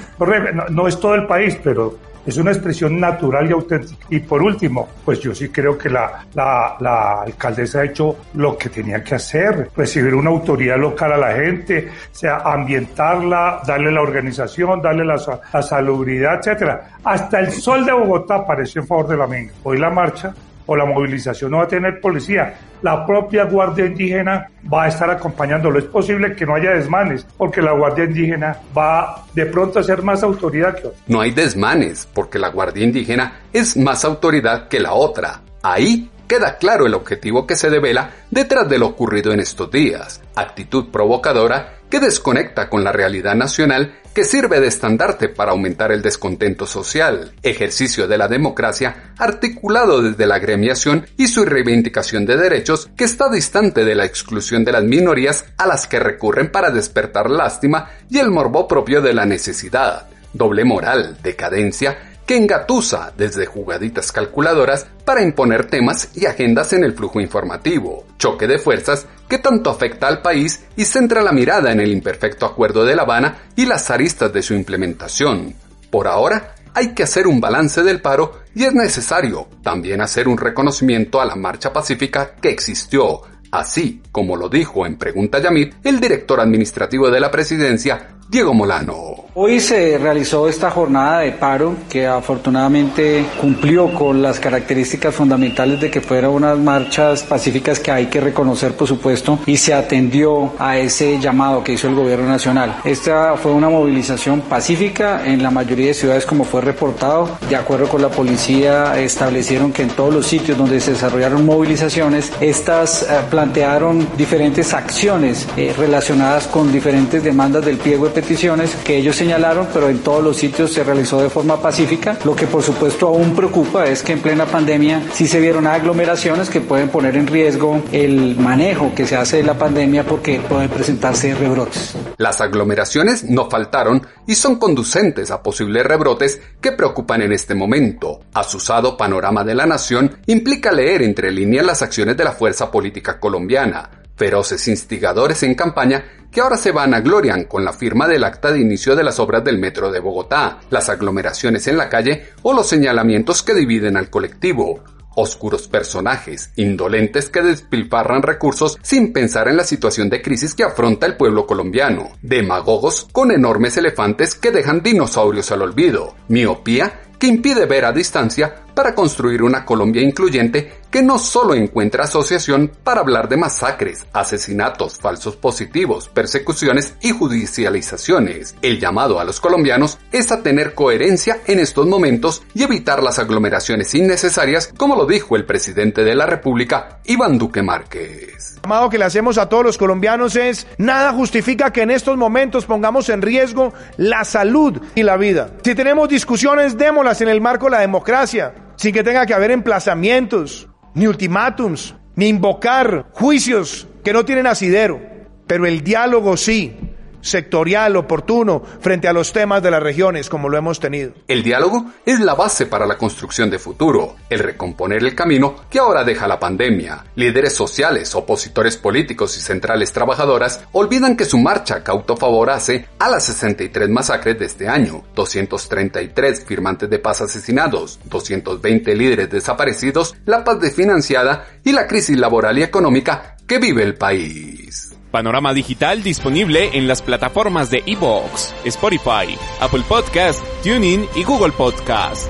no 0.70 0.88
es 0.88 0.98
todo 0.98 1.14
el 1.14 1.26
país, 1.26 1.58
pero 1.62 1.98
es 2.26 2.36
una 2.36 2.52
expresión 2.52 2.98
natural 2.98 3.48
y 3.48 3.52
auténtica. 3.52 4.06
Y 4.10 4.20
por 4.20 4.42
último, 4.42 4.88
pues 5.04 5.20
yo 5.20 5.34
sí 5.34 5.48
creo 5.48 5.76
que 5.76 5.90
la, 5.90 6.24
la, 6.34 7.22
alcaldesa 7.22 7.80
ha 7.80 7.84
hecho 7.84 8.16
lo 8.34 8.56
que 8.56 8.68
tenía 8.68 9.02
que 9.02 9.16
hacer, 9.16 9.70
recibir 9.76 10.14
una 10.14 10.30
autoridad 10.30 10.78
local 10.78 11.12
a 11.12 11.16
la 11.18 11.32
gente, 11.32 11.90
sea, 12.10 12.38
ambientarla, 12.38 13.62
darle 13.66 13.90
la 13.92 14.02
organización, 14.02 14.80
darle 14.80 15.04
la, 15.04 15.20
la 15.52 15.62
salubridad, 15.62 16.38
etcétera. 16.38 16.96
Hasta 17.04 17.40
el 17.40 17.52
sol 17.52 17.84
de 17.84 17.92
Bogotá 17.92 18.36
apareció 18.36 18.80
en 18.80 18.88
favor 18.88 19.08
de 19.08 19.16
la 19.16 19.26
minga. 19.26 19.52
Hoy 19.62 19.78
la 19.78 19.90
marcha 19.90 20.34
o 20.66 20.76
la 20.76 20.84
movilización 20.86 21.50
no 21.50 21.58
va 21.58 21.64
a 21.64 21.68
tener 21.68 22.00
policía. 22.00 22.54
La 22.84 23.06
propia 23.06 23.44
Guardia 23.44 23.86
Indígena 23.86 24.46
va 24.70 24.84
a 24.84 24.88
estar 24.88 25.08
acompañándolo. 25.08 25.78
Es 25.78 25.86
posible 25.86 26.36
que 26.36 26.44
no 26.44 26.54
haya 26.54 26.72
desmanes, 26.72 27.26
porque 27.38 27.62
la 27.62 27.72
Guardia 27.72 28.04
Indígena 28.04 28.58
va 28.76 29.24
de 29.32 29.46
pronto 29.46 29.78
a 29.78 29.82
ser 29.82 30.02
más 30.02 30.22
autoridad 30.22 30.74
que 30.74 30.88
otra. 30.88 31.00
No 31.06 31.22
hay 31.22 31.30
desmanes, 31.30 32.06
porque 32.12 32.38
la 32.38 32.50
Guardia 32.50 32.84
Indígena 32.84 33.40
es 33.54 33.74
más 33.78 34.04
autoridad 34.04 34.68
que 34.68 34.80
la 34.80 34.92
otra. 34.92 35.40
Ahí 35.62 36.10
queda 36.26 36.58
claro 36.58 36.86
el 36.86 36.94
objetivo 36.94 37.46
que 37.46 37.56
se 37.56 37.70
devela 37.70 38.10
detrás 38.30 38.68
de 38.68 38.78
lo 38.78 38.86
ocurrido 38.86 39.32
en 39.32 39.40
estos 39.40 39.70
días, 39.70 40.20
actitud 40.34 40.90
provocadora 40.90 41.78
que 41.90 42.00
desconecta 42.00 42.68
con 42.68 42.82
la 42.82 42.92
realidad 42.92 43.34
nacional 43.34 43.94
que 44.14 44.24
sirve 44.24 44.60
de 44.60 44.68
estandarte 44.68 45.28
para 45.28 45.50
aumentar 45.50 45.90
el 45.90 46.00
descontento 46.00 46.66
social, 46.66 47.32
ejercicio 47.42 48.06
de 48.06 48.16
la 48.16 48.28
democracia 48.28 49.12
articulado 49.18 50.02
desde 50.02 50.26
la 50.26 50.38
gremiación 50.38 51.06
y 51.16 51.26
su 51.26 51.44
reivindicación 51.44 52.24
de 52.24 52.36
derechos 52.36 52.88
que 52.96 53.04
está 53.04 53.28
distante 53.28 53.84
de 53.84 53.96
la 53.96 54.04
exclusión 54.04 54.64
de 54.64 54.72
las 54.72 54.84
minorías 54.84 55.44
a 55.56 55.66
las 55.66 55.88
que 55.88 55.98
recurren 55.98 56.50
para 56.50 56.70
despertar 56.70 57.28
lástima 57.28 57.90
y 58.08 58.18
el 58.18 58.30
morbo 58.30 58.68
propio 58.68 59.02
de 59.02 59.14
la 59.14 59.26
necesidad, 59.26 60.06
doble 60.32 60.64
moral, 60.64 61.18
decadencia, 61.22 62.13
que 62.26 62.36
engatusa 62.36 63.12
desde 63.16 63.46
jugaditas 63.46 64.12
calculadoras 64.12 64.86
para 65.04 65.22
imponer 65.22 65.66
temas 65.66 66.08
y 66.14 66.26
agendas 66.26 66.72
en 66.72 66.84
el 66.84 66.94
flujo 66.94 67.20
informativo, 67.20 68.06
choque 68.18 68.46
de 68.46 68.58
fuerzas 68.58 69.06
que 69.28 69.38
tanto 69.38 69.70
afecta 69.70 70.08
al 70.08 70.22
país 70.22 70.64
y 70.76 70.84
centra 70.84 71.22
la 71.22 71.32
mirada 71.32 71.72
en 71.72 71.80
el 71.80 71.92
imperfecto 71.92 72.46
acuerdo 72.46 72.84
de 72.84 72.96
La 72.96 73.02
Habana 73.02 73.38
y 73.56 73.66
las 73.66 73.90
aristas 73.90 74.32
de 74.32 74.42
su 74.42 74.54
implementación. 74.54 75.54
Por 75.90 76.08
ahora, 76.08 76.54
hay 76.74 76.88
que 76.88 77.04
hacer 77.04 77.26
un 77.26 77.40
balance 77.40 77.82
del 77.82 78.00
paro 78.00 78.40
y 78.54 78.64
es 78.64 78.72
necesario 78.72 79.48
también 79.62 80.00
hacer 80.00 80.26
un 80.26 80.36
reconocimiento 80.36 81.20
a 81.20 81.24
la 81.24 81.36
marcha 81.36 81.72
pacífica 81.72 82.34
que 82.40 82.50
existió, 82.50 83.22
así 83.52 84.02
como 84.10 84.36
lo 84.36 84.48
dijo 84.48 84.84
en 84.84 84.96
Pregunta 84.96 85.38
Yamit 85.38 85.74
el 85.84 86.00
director 86.00 86.40
administrativo 86.40 87.10
de 87.10 87.20
la 87.20 87.30
presidencia, 87.30 88.13
Diego 88.28 88.54
Molano. 88.54 89.24
Hoy 89.36 89.58
se 89.58 89.98
realizó 89.98 90.48
esta 90.48 90.70
jornada 90.70 91.18
de 91.18 91.32
paro 91.32 91.74
que 91.90 92.06
afortunadamente 92.06 93.26
cumplió 93.40 93.92
con 93.92 94.22
las 94.22 94.38
características 94.38 95.12
fundamentales 95.12 95.80
de 95.80 95.90
que 95.90 96.00
fueran 96.00 96.30
unas 96.30 96.56
marchas 96.56 97.24
pacíficas 97.24 97.80
que 97.80 97.90
hay 97.90 98.06
que 98.06 98.20
reconocer 98.20 98.76
por 98.76 98.86
supuesto 98.86 99.40
y 99.44 99.56
se 99.56 99.74
atendió 99.74 100.52
a 100.60 100.78
ese 100.78 101.18
llamado 101.18 101.64
que 101.64 101.72
hizo 101.72 101.88
el 101.88 101.96
gobierno 101.96 102.28
nacional. 102.28 102.76
Esta 102.84 103.36
fue 103.36 103.50
una 103.50 103.68
movilización 103.68 104.40
pacífica 104.42 105.26
en 105.26 105.42
la 105.42 105.50
mayoría 105.50 105.88
de 105.88 105.94
ciudades 105.94 106.26
como 106.26 106.44
fue 106.44 106.60
reportado. 106.60 107.36
De 107.48 107.56
acuerdo 107.56 107.88
con 107.88 108.02
la 108.02 108.10
policía 108.10 108.96
establecieron 109.00 109.72
que 109.72 109.82
en 109.82 109.90
todos 109.90 110.14
los 110.14 110.26
sitios 110.28 110.56
donde 110.56 110.78
se 110.80 110.92
desarrollaron 110.92 111.44
movilizaciones, 111.44 112.32
estas 112.40 113.02
eh, 113.02 113.06
plantearon 113.28 114.06
diferentes 114.16 114.72
acciones 114.72 115.48
eh, 115.56 115.74
relacionadas 115.76 116.46
con 116.46 116.70
diferentes 116.70 117.24
demandas 117.24 117.64
del 117.64 117.78
pliego 117.78 118.06
de 118.06 118.13
peticiones 118.14 118.74
que 118.76 118.96
ellos 118.96 119.16
señalaron, 119.16 119.68
pero 119.72 119.88
en 119.88 119.98
todos 119.98 120.22
los 120.22 120.36
sitios 120.36 120.72
se 120.72 120.84
realizó 120.84 121.20
de 121.20 121.28
forma 121.28 121.60
pacífica. 121.60 122.16
Lo 122.24 122.34
que 122.34 122.46
por 122.46 122.62
supuesto 122.62 123.08
aún 123.08 123.34
preocupa 123.34 123.86
es 123.86 124.02
que 124.02 124.12
en 124.12 124.20
plena 124.20 124.46
pandemia 124.46 125.02
sí 125.12 125.26
se 125.26 125.40
vieron 125.40 125.66
aglomeraciones 125.66 126.48
que 126.48 126.60
pueden 126.60 126.88
poner 126.88 127.16
en 127.16 127.26
riesgo 127.26 127.82
el 127.92 128.36
manejo 128.36 128.94
que 128.94 129.06
se 129.06 129.16
hace 129.16 129.38
de 129.38 129.42
la 129.42 129.58
pandemia 129.58 130.04
porque 130.04 130.40
pueden 130.40 130.70
presentarse 130.70 131.34
rebrotes. 131.34 131.94
Las 132.16 132.40
aglomeraciones 132.40 133.24
no 133.24 133.50
faltaron 133.50 134.06
y 134.26 134.36
son 134.36 134.56
conducentes 134.56 135.30
a 135.30 135.42
posibles 135.42 135.84
rebrotes 135.84 136.40
que 136.60 136.72
preocupan 136.72 137.22
en 137.22 137.32
este 137.32 137.54
momento. 137.54 138.20
Asusado 138.32 138.96
panorama 138.96 139.44
de 139.44 139.54
la 139.54 139.66
nación 139.66 140.18
implica 140.26 140.70
leer 140.72 141.02
entre 141.02 141.32
líneas 141.32 141.66
las 141.66 141.82
acciones 141.82 142.16
de 142.16 142.24
la 142.24 142.32
fuerza 142.32 142.70
política 142.70 143.18
colombiana 143.18 143.90
feroces 144.16 144.68
instigadores 144.68 145.42
en 145.42 145.54
campaña 145.54 146.04
que 146.34 146.40
ahora 146.40 146.56
se 146.56 146.72
van 146.72 146.92
a 146.94 147.00
glorian 147.00 147.44
con 147.44 147.64
la 147.64 147.72
firma 147.72 148.08
del 148.08 148.24
acta 148.24 148.50
de 148.50 148.60
inicio 148.60 148.96
de 148.96 149.04
las 149.04 149.20
obras 149.20 149.44
del 149.44 149.56
metro 149.56 149.92
de 149.92 150.00
Bogotá, 150.00 150.58
las 150.68 150.88
aglomeraciones 150.88 151.68
en 151.68 151.76
la 151.76 151.88
calle 151.88 152.26
o 152.42 152.52
los 152.52 152.66
señalamientos 152.66 153.44
que 153.44 153.54
dividen 153.54 153.96
al 153.96 154.10
colectivo. 154.10 154.82
Oscuros 155.14 155.68
personajes, 155.68 156.50
indolentes 156.56 157.30
que 157.30 157.40
despilfarran 157.40 158.22
recursos 158.22 158.76
sin 158.82 159.12
pensar 159.12 159.46
en 159.46 159.56
la 159.56 159.62
situación 159.62 160.10
de 160.10 160.22
crisis 160.22 160.56
que 160.56 160.64
afronta 160.64 161.06
el 161.06 161.16
pueblo 161.16 161.46
colombiano. 161.46 162.10
Demagogos 162.20 163.06
con 163.12 163.30
enormes 163.30 163.76
elefantes 163.76 164.34
que 164.34 164.50
dejan 164.50 164.82
dinosaurios 164.82 165.52
al 165.52 165.62
olvido. 165.62 166.16
Miopía 166.26 167.00
que 167.20 167.28
impide 167.28 167.66
ver 167.66 167.84
a 167.84 167.92
distancia 167.92 168.64
para 168.74 168.92
construir 168.94 169.42
una 169.44 169.64
Colombia 169.64 170.02
incluyente 170.02 170.72
que 170.94 171.02
no 171.02 171.18
solo 171.18 171.54
encuentra 171.54 172.04
asociación 172.04 172.70
para 172.84 173.00
hablar 173.00 173.28
de 173.28 173.36
masacres, 173.36 174.06
asesinatos, 174.12 174.96
falsos 175.00 175.34
positivos, 175.34 176.08
persecuciones 176.08 176.94
y 177.00 177.10
judicializaciones. 177.10 178.54
El 178.62 178.78
llamado 178.78 179.18
a 179.18 179.24
los 179.24 179.40
colombianos 179.40 179.98
es 180.12 180.30
a 180.30 180.44
tener 180.44 180.72
coherencia 180.74 181.40
en 181.48 181.58
estos 181.58 181.88
momentos 181.88 182.44
y 182.54 182.62
evitar 182.62 183.02
las 183.02 183.18
aglomeraciones 183.18 183.92
innecesarias, 183.92 184.72
como 184.76 184.94
lo 184.94 185.04
dijo 185.04 185.34
el 185.34 185.44
presidente 185.44 186.04
de 186.04 186.14
la 186.14 186.26
República, 186.26 187.00
Iván 187.06 187.38
Duque 187.38 187.64
Márquez. 187.64 188.54
El 188.54 188.62
llamado 188.62 188.88
que 188.88 188.98
le 188.98 189.06
hacemos 189.06 189.36
a 189.36 189.48
todos 189.48 189.64
los 189.64 189.76
colombianos 189.76 190.36
es, 190.36 190.68
nada 190.78 191.12
justifica 191.12 191.72
que 191.72 191.82
en 191.82 191.90
estos 191.90 192.16
momentos 192.16 192.66
pongamos 192.66 193.08
en 193.08 193.20
riesgo 193.20 193.74
la 193.96 194.24
salud 194.24 194.80
y 194.94 195.02
la 195.02 195.16
vida. 195.16 195.50
Si 195.64 195.74
tenemos 195.74 196.08
discusiones, 196.08 196.78
démoslas 196.78 197.20
en 197.20 197.30
el 197.30 197.40
marco 197.40 197.64
de 197.64 197.72
la 197.72 197.80
democracia 197.80 198.54
sin 198.76 198.92
que 198.92 199.04
tenga 199.04 199.26
que 199.26 199.34
haber 199.34 199.50
emplazamientos, 199.50 200.68
ni 200.94 201.06
ultimátums, 201.06 201.94
ni 202.16 202.28
invocar 202.28 203.06
juicios 203.12 203.86
que 204.02 204.12
no 204.12 204.24
tienen 204.24 204.46
asidero. 204.46 205.00
Pero 205.46 205.66
el 205.66 205.82
diálogo 205.82 206.36
sí, 206.36 206.76
sectorial, 207.24 207.96
oportuno, 207.96 208.62
frente 208.80 209.08
a 209.08 209.12
los 209.12 209.32
temas 209.32 209.62
de 209.62 209.70
las 209.70 209.82
regiones 209.82 210.28
como 210.28 210.48
lo 210.48 210.58
hemos 210.58 210.78
tenido. 210.78 211.12
El 211.26 211.42
diálogo 211.42 211.86
es 212.04 212.20
la 212.20 212.34
base 212.34 212.66
para 212.66 212.86
la 212.86 212.98
construcción 212.98 213.50
de 213.50 213.58
futuro, 213.58 214.16
el 214.28 214.38
recomponer 214.38 215.02
el 215.02 215.14
camino 215.14 215.56
que 215.68 215.78
ahora 215.78 216.04
deja 216.04 216.28
la 216.28 216.38
pandemia. 216.38 217.04
Líderes 217.16 217.54
sociales, 217.54 218.14
opositores 218.14 218.76
políticos 218.76 219.36
y 219.36 219.40
centrales 219.40 219.92
trabajadoras 219.92 220.60
olvidan 220.72 221.16
que 221.16 221.24
su 221.24 221.38
marcha 221.38 221.82
cautó 221.82 222.16
favor 222.16 222.50
hace 222.50 222.88
a 222.98 223.08
las 223.08 223.24
63 223.24 223.88
masacres 223.88 224.38
de 224.38 224.44
este 224.44 224.68
año, 224.68 225.02
233 225.14 226.44
firmantes 226.44 226.90
de 226.90 226.98
paz 226.98 227.22
asesinados, 227.22 227.98
220 228.04 228.94
líderes 228.94 229.30
desaparecidos, 229.30 230.14
la 230.26 230.44
paz 230.44 230.60
desfinanciada 230.60 231.46
y 231.64 231.72
la 231.72 231.86
crisis 231.86 232.18
laboral 232.18 232.58
y 232.58 232.62
económica 232.62 233.36
que 233.46 233.58
vive 233.58 233.82
el 233.82 233.94
país. 233.94 234.93
Panorama 235.14 235.54
Digital 235.54 236.02
disponible 236.02 236.70
en 236.72 236.88
las 236.88 237.00
plataformas 237.00 237.70
de 237.70 237.84
Evox, 237.86 238.52
Spotify, 238.64 239.38
Apple 239.60 239.84
Podcast, 239.88 240.44
TuneIn 240.64 241.06
y 241.14 241.22
Google 241.22 241.52
Podcast. 241.52 242.28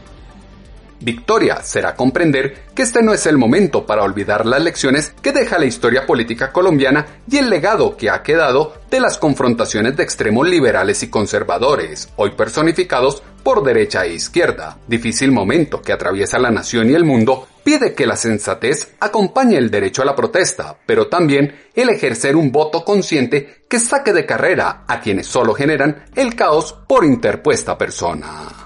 Victoria 1.01 1.63
será 1.63 1.95
comprender 1.95 2.67
que 2.75 2.83
este 2.83 3.03
no 3.03 3.13
es 3.13 3.27
el 3.27 3.39
momento 3.39 3.87
para 3.87 4.03
olvidar 4.03 4.47
las 4.47 4.63
lecciones 4.63 5.13
que 5.23 5.33
deja 5.33 5.59
la 5.59 5.67
historia 5.67 6.07
política 6.07 6.53
colombiana 6.53 7.07
y 7.31 7.39
el 7.39 7.51
legado 7.51 7.97
que 7.97 8.11
ha 8.11 8.23
quedado 8.23 8.75
de 8.91 9.01
las 9.01 9.19
confrontaciones 9.19 9.97
de 9.97 10.03
extremos 10.03 10.49
liberales 10.49 11.03
y 11.03 11.11
conservadores, 11.11 12.09
hoy 12.17 12.31
personificados 12.31 13.23
por 13.43 13.63
derecha 13.63 14.05
e 14.05 14.15
izquierda. 14.15 14.79
Difícil 14.87 15.31
momento 15.31 15.81
que 15.81 15.93
atraviesa 15.93 16.39
la 16.39 16.51
nación 16.51 16.91
y 16.91 16.95
el 16.95 17.05
mundo 17.05 17.47
pide 17.63 17.95
que 17.95 18.07
la 18.07 18.17
sensatez 18.17 18.95
acompañe 19.01 19.57
el 19.57 19.71
derecho 19.71 20.03
a 20.03 20.05
la 20.05 20.17
protesta, 20.17 20.77
pero 20.87 21.09
también 21.09 21.55
el 21.75 21.89
ejercer 21.89 22.37
un 22.37 22.51
voto 22.51 22.85
consciente 22.85 23.65
que 23.69 23.79
saque 23.79 24.13
de 24.13 24.27
carrera 24.27 24.85
a 24.87 25.01
quienes 25.01 25.27
solo 25.27 25.55
generan 25.55 26.05
el 26.15 26.35
caos 26.35 26.75
por 26.87 27.05
interpuesta 27.05 27.77
persona. 27.79 28.66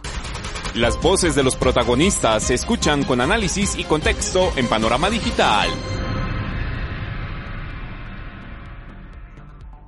Las 0.74 1.02
voces 1.02 1.34
de 1.34 1.42
los 1.42 1.56
protagonistas 1.56 2.44
se 2.44 2.54
escuchan 2.54 3.02
con 3.02 3.20
análisis 3.20 3.76
y 3.76 3.82
contexto 3.82 4.52
en 4.54 4.68
Panorama 4.68 5.10
Digital. 5.10 5.68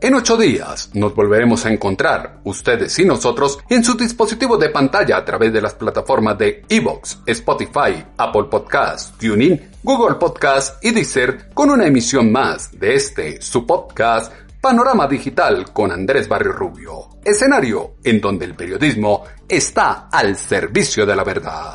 En 0.01 0.15
ocho 0.15 0.37
días 0.37 0.91
nos 0.95 1.15
volveremos 1.15 1.65
a 1.65 1.73
encontrar, 1.73 2.41
ustedes 2.43 2.99
y 2.99 3.05
nosotros, 3.05 3.61
en 3.69 3.85
su 3.85 3.95
dispositivo 3.95 4.57
de 4.57 4.71
pantalla 4.71 5.19
a 5.19 5.25
través 5.25 5.53
de 5.53 5.63
las 5.63 5.75
plataformas 5.75 6.37
de 6.37 6.65
Evox, 6.69 7.21
Spotify, 7.27 8.05
Apple 8.17 8.47
Podcasts, 8.51 9.17
TuneIn, 9.17 9.71
Google 9.85 10.17
Podcasts 10.17 10.79
y 10.83 10.91
Deezer 10.91 11.51
con 11.55 11.71
una 11.71 11.87
emisión 11.87 12.33
más 12.33 12.77
de 12.77 12.97
este, 12.97 13.41
su 13.41 13.65
podcast, 13.65 14.33
Panorama 14.63 15.09
Digital 15.09 15.73
con 15.73 15.91
Andrés 15.91 16.29
Barrio 16.29 16.53
Rubio. 16.53 17.09
Escenario 17.25 17.97
en 18.05 18.21
donde 18.21 18.45
el 18.45 18.55
periodismo 18.55 19.25
está 19.49 20.07
al 20.09 20.37
servicio 20.37 21.05
de 21.05 21.17
la 21.17 21.25
verdad. 21.25 21.75